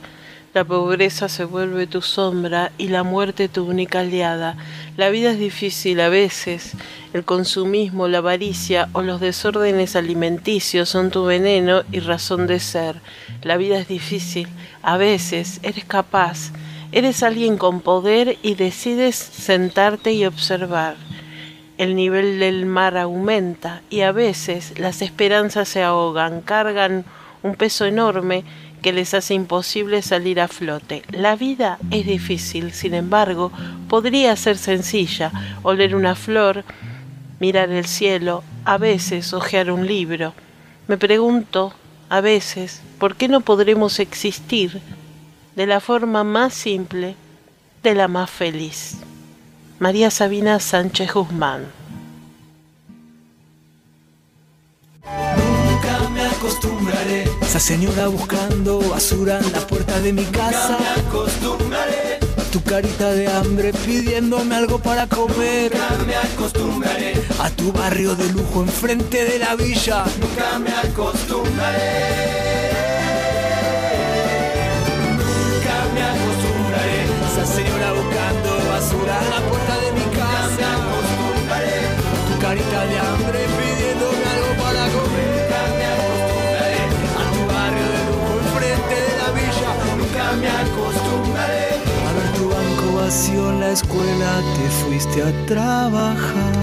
la 0.53 0.63
pobreza 0.63 1.27
se 1.29 1.45
vuelve 1.45 1.87
tu 1.87 2.03
sombra 2.03 2.71
y 2.77 2.89
la 2.89 3.01
muerte 3.01 3.49
tu 3.49 3.65
única 3.65 4.01
aliada. 4.01 4.55
La 4.97 5.09
vida 5.09 5.31
es 5.31 5.39
difícil 5.39 5.99
a 5.99 6.09
veces, 6.09 6.73
el 7.13 7.25
consumismo, 7.25 8.07
la 8.07 8.19
avaricia 8.19 8.87
o 8.93 9.01
los 9.01 9.19
desórdenes 9.19 9.95
alimenticios 9.95 10.87
son 10.87 11.09
tu 11.09 11.25
veneno 11.25 11.81
y 11.91 12.01
razón 12.01 12.45
de 12.45 12.59
ser. 12.59 13.01
La 13.41 13.57
vida 13.57 13.79
es 13.79 13.87
difícil, 13.87 14.47
a 14.83 14.97
veces 14.97 15.59
eres 15.63 15.85
capaz, 15.85 16.51
eres 16.91 17.23
alguien 17.23 17.57
con 17.57 17.81
poder 17.81 18.37
y 18.43 18.53
decides 18.53 19.15
sentarte 19.15 20.13
y 20.13 20.27
observar 20.27 20.97
el 21.79 21.95
nivel 21.95 22.39
del 22.39 22.65
mar 22.65 22.97
aumenta 22.97 23.81
y 23.89 24.01
a 24.01 24.11
veces 24.11 24.77
las 24.77 25.01
esperanzas 25.01 25.69
se 25.69 25.81
ahogan, 25.81 26.41
cargan 26.41 27.05
un 27.41 27.55
peso 27.55 27.85
enorme 27.85 28.43
que 28.81 28.91
les 28.91 29.13
hace 29.13 29.33
imposible 29.33 30.01
salir 30.01 30.41
a 30.41 30.49
flote. 30.49 31.03
La 31.09 31.37
vida 31.37 31.79
es 31.89 32.05
difícil, 32.05 32.73
sin 32.73 32.93
embargo, 32.93 33.53
podría 33.87 34.35
ser 34.35 34.57
sencilla, 34.57 35.31
oler 35.63 35.95
una 35.95 36.15
flor, 36.15 36.65
mirar 37.39 37.69
el 37.69 37.85
cielo, 37.85 38.43
a 38.65 38.77
veces 38.77 39.31
hojear 39.31 39.71
un 39.71 39.87
libro. 39.87 40.33
Me 40.89 40.97
pregunto, 40.97 41.73
a 42.09 42.19
veces, 42.19 42.81
¿por 42.99 43.15
qué 43.15 43.29
no 43.29 43.39
podremos 43.39 44.01
existir 44.01 44.81
de 45.55 45.65
la 45.65 45.79
forma 45.79 46.25
más 46.25 46.53
simple, 46.53 47.15
de 47.83 47.95
la 47.95 48.09
más 48.09 48.29
feliz? 48.29 48.97
María 49.79 50.11
Sabina 50.11 50.59
Sánchez 50.59 51.13
Guzmán. 51.13 51.65
Nunca 55.05 56.09
me 56.09 56.21
acostumbraré. 56.25 57.23
Esa 57.41 57.61
señora 57.61 58.09
buscando 58.09 58.81
basura 58.81 59.39
en 59.39 59.53
la 59.53 59.65
puerta 59.65 60.01
de 60.01 60.11
mi 60.11 60.25
casa. 60.25 60.71
Nunca 60.71 60.83
me 60.83 61.07
acostumbraré. 61.07 62.19
Tu 62.51 62.61
carita 62.61 63.13
de 63.13 63.27
hambre 63.29 63.71
pidiéndome 63.71 64.53
algo 64.55 64.79
para 64.79 65.07
comer. 65.07 65.71
Nunca 65.73 66.03
me 66.05 66.15
acostumbraré. 66.15 67.13
A 67.39 67.49
tu 67.49 67.71
barrio 67.71 68.15
de 68.15 68.33
lujo 68.33 68.63
enfrente 68.63 69.23
de 69.23 69.39
la 69.39 69.55
villa. 69.55 70.03
Nunca 70.19 70.59
me 70.59 70.71
acostumbraré. 70.71 72.48
Carita 82.39 82.85
de 82.85 82.97
hambre 82.99 83.39
pidiéndome 83.57 84.25
algo 84.35 84.51
para 84.63 84.83
comer. 84.95 85.29
A 87.19 87.23
tu 87.33 87.41
barrio 87.51 87.87
de 87.93 87.99
lujo 88.07 88.31
enfrente 88.43 88.95
de 89.07 89.13
la 89.21 89.29
villa. 89.37 89.71
Nunca 89.97 90.25
me 90.41 90.49
acostumbraré. 90.63 91.67
A 92.07 92.09
ver 92.13 92.27
tu 92.37 92.49
banco 92.49 92.85
vacío 93.01 93.49
en 93.49 93.59
la 93.59 93.71
escuela, 93.71 94.31
te 94.55 94.65
fuiste 94.79 95.23
a 95.23 95.31
trabajar. 95.45 96.53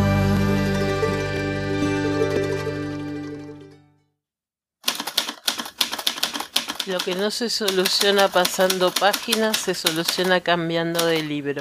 Lo 6.86 6.98
que 6.98 7.16
no 7.16 7.32
se 7.32 7.50
soluciona 7.50 8.28
pasando 8.28 8.92
páginas 8.92 9.56
se 9.56 9.74
soluciona 9.74 10.40
cambiando 10.40 11.04
de 11.04 11.20
libro. 11.22 11.60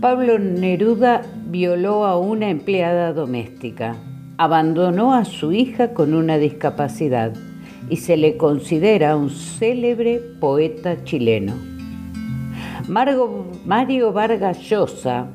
Pablo 0.00 0.38
Neruda 0.38 1.22
violó 1.46 2.04
a 2.04 2.18
una 2.18 2.50
empleada 2.50 3.14
doméstica, 3.14 3.96
abandonó 4.36 5.14
a 5.14 5.24
su 5.24 5.52
hija 5.52 5.94
con 5.94 6.12
una 6.12 6.36
discapacidad 6.36 7.32
y 7.88 7.96
se 7.96 8.18
le 8.18 8.36
considera 8.36 9.16
un 9.16 9.30
célebre 9.30 10.20
poeta 10.38 11.02
chileno. 11.04 11.54
Mario 12.88 14.12
Vargas 14.12 14.60
Llosa 14.68 15.28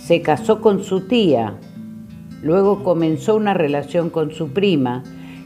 se 0.00 0.22
casó 0.22 0.60
con 0.60 0.82
su 0.82 1.02
tía, 1.02 1.54
luego 2.42 2.82
comenzó 2.82 3.36
una 3.36 3.54
relación 3.54 4.10
con 4.10 4.32
su 4.32 4.52
prima, 4.52 5.04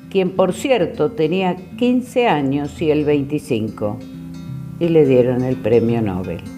quien 0.09 0.31
por 0.31 0.55
cierto 0.55 1.11
tenía 1.13 1.55
15 1.77 2.29
años 2.29 2.81
y 2.81 2.91
él 2.91 3.05
25, 3.05 3.99
y 4.81 4.89
le 4.89 5.05
dieron 5.05 5.45
el 5.45 5.57
premio 5.57 6.01
Nobel. 6.01 6.58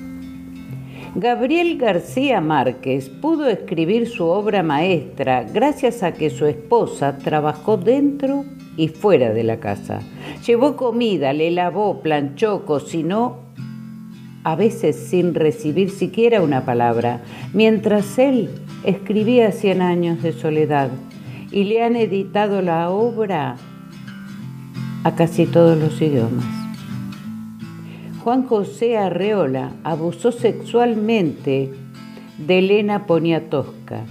Gabriel 1.16 1.76
García 1.76 2.40
Márquez 2.40 3.08
pudo 3.08 3.48
escribir 3.48 4.08
su 4.08 4.26
obra 4.26 4.62
maestra 4.62 5.42
gracias 5.42 6.04
a 6.04 6.12
que 6.12 6.30
su 6.30 6.46
esposa 6.46 7.18
trabajó 7.18 7.76
dentro 7.76 8.44
y 8.76 8.88
fuera 8.88 9.32
de 9.32 9.42
la 9.42 9.58
casa. 9.58 10.00
Llevó 10.46 10.76
comida, 10.76 11.32
le 11.32 11.50
lavó, 11.50 12.00
planchó, 12.00 12.64
cocinó, 12.64 13.38
a 14.44 14.54
veces 14.54 14.94
sin 14.94 15.34
recibir 15.34 15.90
siquiera 15.90 16.42
una 16.42 16.64
palabra, 16.64 17.22
mientras 17.52 18.16
él 18.18 18.48
escribía 18.84 19.50
Cien 19.50 19.82
años 19.82 20.22
de 20.22 20.32
soledad 20.32 20.90
y 21.50 21.64
le 21.64 21.82
han 21.82 21.96
editado 21.96 22.62
la 22.62 22.88
obra 22.90 23.56
a 25.02 25.14
casi 25.16 25.46
todos 25.46 25.76
los 25.76 26.00
idiomas. 26.00 26.59
Juan 28.22 28.46
José 28.46 28.98
Arreola 28.98 29.72
abusó 29.82 30.30
sexualmente 30.30 31.70
de 32.36 32.58
Elena 32.58 33.06
Poniatowska. 33.06 34.04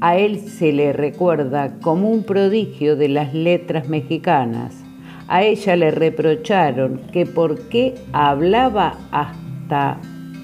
A 0.00 0.16
él 0.16 0.40
se 0.40 0.72
le 0.72 0.92
recuerda 0.92 1.78
como 1.80 2.10
un 2.10 2.24
prodigio 2.24 2.96
de 2.96 3.08
las 3.10 3.32
letras 3.32 3.88
mexicanas. 3.88 4.74
A 5.28 5.44
ella 5.44 5.76
le 5.76 5.92
reprocharon 5.92 7.00
que 7.12 7.26
por 7.26 7.68
qué 7.68 7.94
hablaba 8.12 8.98
hasta 9.12 10.00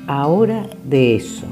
ahora 0.07 0.69
de 0.85 1.17
eso. 1.17 1.49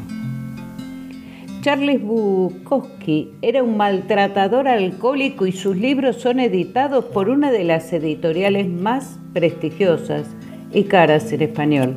Charles 1.63 2.03
Bukowski 2.03 3.33
era 3.43 3.65
un 3.65 3.77
maltratador 3.77 4.69
alcohólico 4.69 5.47
y 5.47 5.53
sus 5.53 5.77
libros 5.77 6.17
son 6.17 6.39
editados 6.39 7.05
por 7.07 7.31
una 7.31 7.51
de 7.51 7.65
las 7.65 7.93
editoriales 7.93 8.69
más 8.69 9.19
prestigiosas 9.33 10.27
y 10.73 10.85
caras 10.85 11.33
en 11.33 11.43
español. 11.43 11.97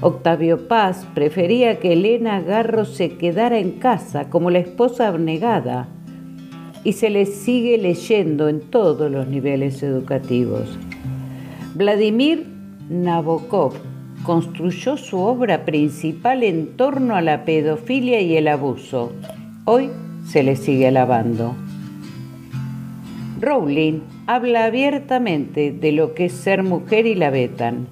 Octavio 0.00 0.68
Paz 0.68 1.06
prefería 1.14 1.78
que 1.78 1.92
Elena 1.94 2.40
Garro 2.40 2.84
se 2.84 3.16
quedara 3.16 3.58
en 3.58 3.72
casa 3.72 4.28
como 4.28 4.50
la 4.50 4.58
esposa 4.58 5.08
abnegada 5.08 5.88
y 6.84 6.92
se 6.92 7.10
le 7.10 7.26
sigue 7.26 7.78
leyendo 7.78 8.48
en 8.48 8.60
todos 8.60 9.10
los 9.10 9.26
niveles 9.26 9.82
educativos. 9.82 10.78
Vladimir 11.74 12.46
Nabokov 12.90 13.72
construyó 14.24 14.96
su 14.96 15.18
obra 15.18 15.64
principal 15.64 16.42
en 16.42 16.76
torno 16.76 17.16
a 17.16 17.22
la 17.22 17.44
pedofilia 17.44 18.20
y 18.20 18.36
el 18.36 18.48
abuso. 18.48 19.12
Hoy 19.64 19.90
se 20.26 20.42
le 20.42 20.56
sigue 20.56 20.88
alabando. 20.88 21.54
Rowling 23.40 24.00
habla 24.26 24.64
abiertamente 24.66 25.72
de 25.72 25.92
lo 25.92 26.14
que 26.14 26.26
es 26.26 26.32
ser 26.32 26.62
mujer 26.62 27.06
y 27.06 27.14
la 27.14 27.30
vetan. 27.30 27.88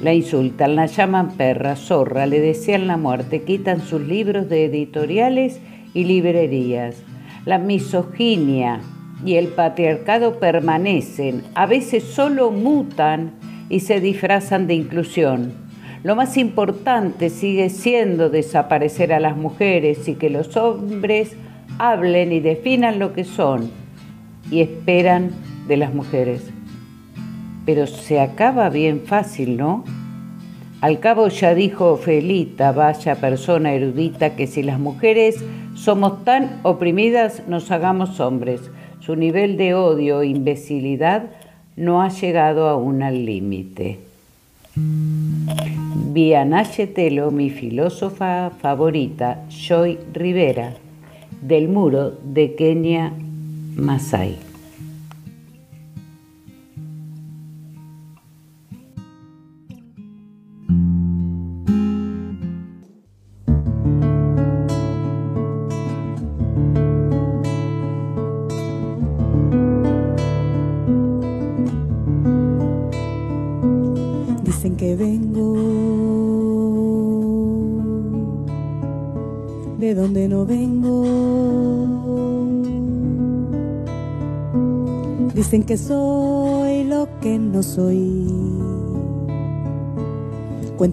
La 0.00 0.12
insultan, 0.12 0.74
la 0.74 0.86
llaman 0.86 1.36
perra, 1.36 1.76
zorra, 1.76 2.26
le 2.26 2.40
desean 2.40 2.88
la 2.88 2.96
muerte, 2.96 3.42
quitan 3.42 3.80
sus 3.80 4.00
libros 4.00 4.48
de 4.48 4.64
editoriales 4.64 5.60
y 5.94 6.04
librerías. 6.04 6.96
La 7.44 7.58
misoginia 7.58 8.80
y 9.24 9.36
el 9.36 9.48
patriarcado 9.48 10.40
permanecen, 10.40 11.44
a 11.54 11.66
veces 11.66 12.02
solo 12.02 12.50
mutan 12.50 13.32
y 13.68 13.80
se 13.80 14.00
disfrazan 14.00 14.66
de 14.66 14.74
inclusión. 14.74 15.52
Lo 16.02 16.16
más 16.16 16.36
importante 16.36 17.30
sigue 17.30 17.70
siendo 17.70 18.30
desaparecer 18.30 19.12
a 19.12 19.20
las 19.20 19.36
mujeres 19.36 20.08
y 20.08 20.16
que 20.16 20.28
los 20.28 20.56
hombres 20.56 21.36
hablen 21.78 22.32
y 22.32 22.40
definan 22.40 22.98
lo 22.98 23.12
que 23.12 23.24
son 23.24 23.70
y 24.50 24.60
esperan 24.60 25.30
de 25.66 25.76
las 25.78 25.94
mujeres 25.94 26.52
pero 27.64 27.86
se 27.86 28.20
acaba 28.20 28.68
bien 28.70 29.00
fácil, 29.00 29.56
¿no? 29.56 29.84
Al 30.80 31.00
cabo 31.00 31.28
ya 31.28 31.54
dijo 31.54 31.96
Felita, 31.96 32.72
vaya 32.72 33.16
persona 33.16 33.72
erudita, 33.72 34.36
que 34.36 34.46
si 34.46 34.62
las 34.62 34.78
mujeres 34.78 35.42
somos 35.74 36.24
tan 36.24 36.60
oprimidas, 36.62 37.42
nos 37.48 37.70
hagamos 37.70 38.20
hombres. 38.20 38.60
Su 39.00 39.16
nivel 39.16 39.56
de 39.56 39.74
odio 39.74 40.20
e 40.20 40.28
imbecilidad 40.28 41.24
no 41.76 42.02
ha 42.02 42.08
llegado 42.08 42.68
aún 42.68 43.02
al 43.02 43.24
límite. 43.24 43.98
Vianache 44.76 46.86
Telo, 46.86 47.30
mi 47.30 47.50
filósofa 47.50 48.50
favorita, 48.60 49.44
Joy 49.48 49.98
Rivera, 50.12 50.74
del 51.40 51.68
muro 51.68 52.10
de 52.10 52.54
Kenia, 52.54 53.12
Masai. 53.76 54.53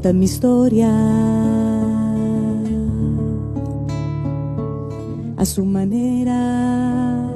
Cuentan 0.02 0.18
mi 0.18 0.26
historia 0.26 0.90
a 5.38 5.46
su 5.46 5.64
manera. 5.64 7.30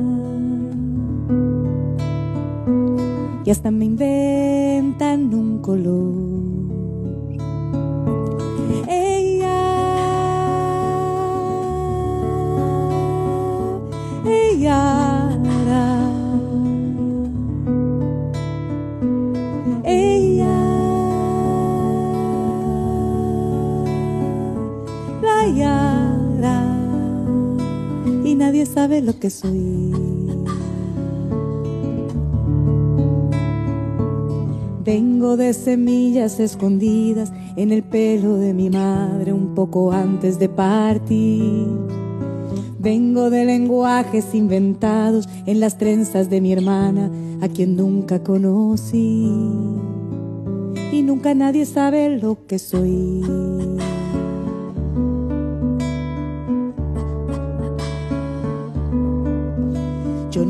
Y 3.45 3.51
hasta 3.51 3.69
me 3.69 3.85
inventan 3.85 5.31
un 5.35 5.59
color. 5.59 6.34
Sabe 28.85 29.01
lo 29.01 29.19
que 29.19 29.31
soy. 29.31 29.91
Vengo 34.83 35.37
de 35.37 35.53
semillas 35.53 36.39
escondidas 36.39 37.33
en 37.55 37.71
el 37.71 37.81
pelo 37.81 38.35
de 38.35 38.53
mi 38.53 38.69
madre 38.69 39.33
un 39.33 39.55
poco 39.55 39.91
antes 39.91 40.37
de 40.37 40.49
partir. 40.49 41.67
Vengo 42.77 43.31
de 43.31 43.45
lenguajes 43.45 44.35
inventados 44.35 45.27
en 45.47 45.59
las 45.61 45.79
trenzas 45.79 46.29
de 46.29 46.39
mi 46.41 46.53
hermana, 46.53 47.09
a 47.41 47.47
quien 47.47 47.75
nunca 47.75 48.21
conocí. 48.21 49.31
Y 50.91 51.01
nunca 51.01 51.33
nadie 51.33 51.65
sabe 51.65 52.19
lo 52.19 52.45
que 52.45 52.59
soy. 52.59 53.23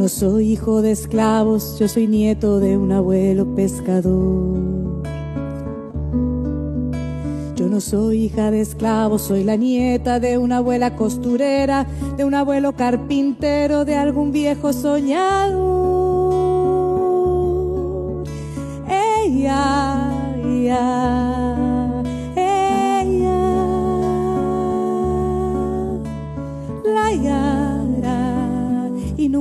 No 0.05 0.09
soy 0.09 0.51
hijo 0.51 0.83
de 0.83 0.91
esclavos, 0.91 1.79
yo 1.79 1.87
soy 1.87 2.05
nieto 2.05 2.59
de 2.59 2.77
un 2.77 2.91
abuelo 2.91 3.55
pescador. 3.55 5.01
Yo 7.55 7.67
no 7.67 7.81
soy 7.81 8.25
hija 8.25 8.51
de 8.51 8.61
esclavos, 8.61 9.23
soy 9.23 9.43
la 9.43 9.55
nieta 9.55 10.19
de 10.19 10.37
una 10.37 10.57
abuela 10.57 10.95
costurera, 10.95 11.87
de 12.17 12.23
un 12.23 12.35
abuelo 12.35 12.73
carpintero, 12.73 13.83
de 13.83 13.95
algún 13.95 14.31
viejo 14.31 14.73
soñador. 14.73 15.55
Ella, 18.87 20.13
ella. 20.45 21.24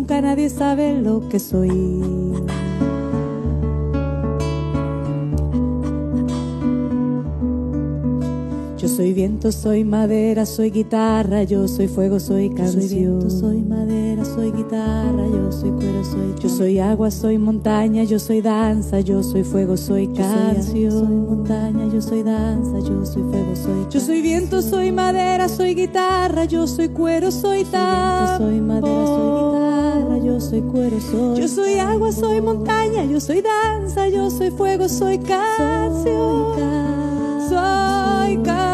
Nunca 0.05 0.21
nadie 0.21 0.51
sabe 0.51 1.01
lo 1.01 1.27
que 1.31 1.39
soy. 1.39 2.34
Soy 8.95 9.13
viento, 9.13 9.51
soy 9.51 9.83
madera, 9.83 10.47
soy 10.47 10.71
guitarra, 10.71 11.43
yo 11.43 11.67
soy 11.67 11.89
fuego, 11.89 12.21
soy 12.21 12.51
canción. 12.51 12.83
Yo 12.83 12.89
soy 12.89 12.99
viento, 12.99 13.31
soy 13.31 13.63
madera, 13.63 14.25
soy 14.25 14.53
guitarra, 14.53 15.27
yo 15.27 15.51
soy 15.51 15.71
cuero, 15.71 16.05
soy 16.05 16.35
Yo 16.41 16.49
soy 16.49 16.79
agua, 16.79 17.11
soy 17.11 17.39
montaña, 17.39 18.05
yo 18.05 18.21
soy 18.21 18.41
danza, 18.41 19.01
yo 19.01 19.23
soy 19.25 19.43
fuego, 19.43 19.77
soy 19.77 20.07
canción. 20.09 20.77
Yo 20.77 20.91
soy, 20.93 21.09
montaña, 21.09 21.93
yo 21.93 22.01
soy 22.01 22.23
danza, 22.23 22.79
yo 22.89 23.05
soy 23.05 23.23
fuego, 23.25 23.57
soy 23.57 23.87
Yo 23.91 24.01
soy 24.01 24.23
viento, 24.23 24.63
soy 24.63 24.93
madera, 24.93 25.49
soy 25.49 25.75
guitarra, 25.75 26.45
yo 26.45 26.67
soy 26.69 26.89
cuero, 26.91 27.33
soy 27.33 27.65
tan. 27.65 28.39
Soy 28.39 28.61
madera, 28.61 29.07
soy 29.07 29.59
guitarra, 29.59 30.19
yo 30.19 30.41
soy 30.41 30.61
cuero, 30.63 31.01
soy 31.01 31.41
Yo 31.41 31.49
soy 31.49 31.79
agua, 31.81 32.13
soy 32.13 32.41
montaña, 32.41 33.05
yo 33.05 33.19
soy 33.19 33.43
danza, 33.43 34.09
yo 34.09 34.31
soy 34.31 34.53
fuego, 34.53 34.89
soy 34.89 35.19
canción. 35.19 36.55
Soy 37.49 38.37
canción, 38.37 38.74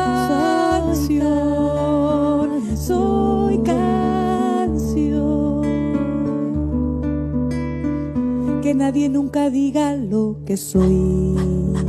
soy 2.90 3.59
canción. 3.59 4.83
Que 8.62 8.74
nadie 8.74 9.09
nunca 9.09 9.48
diga 9.48 9.94
lo 9.94 10.38
que 10.44 10.57
soy. 10.57 11.79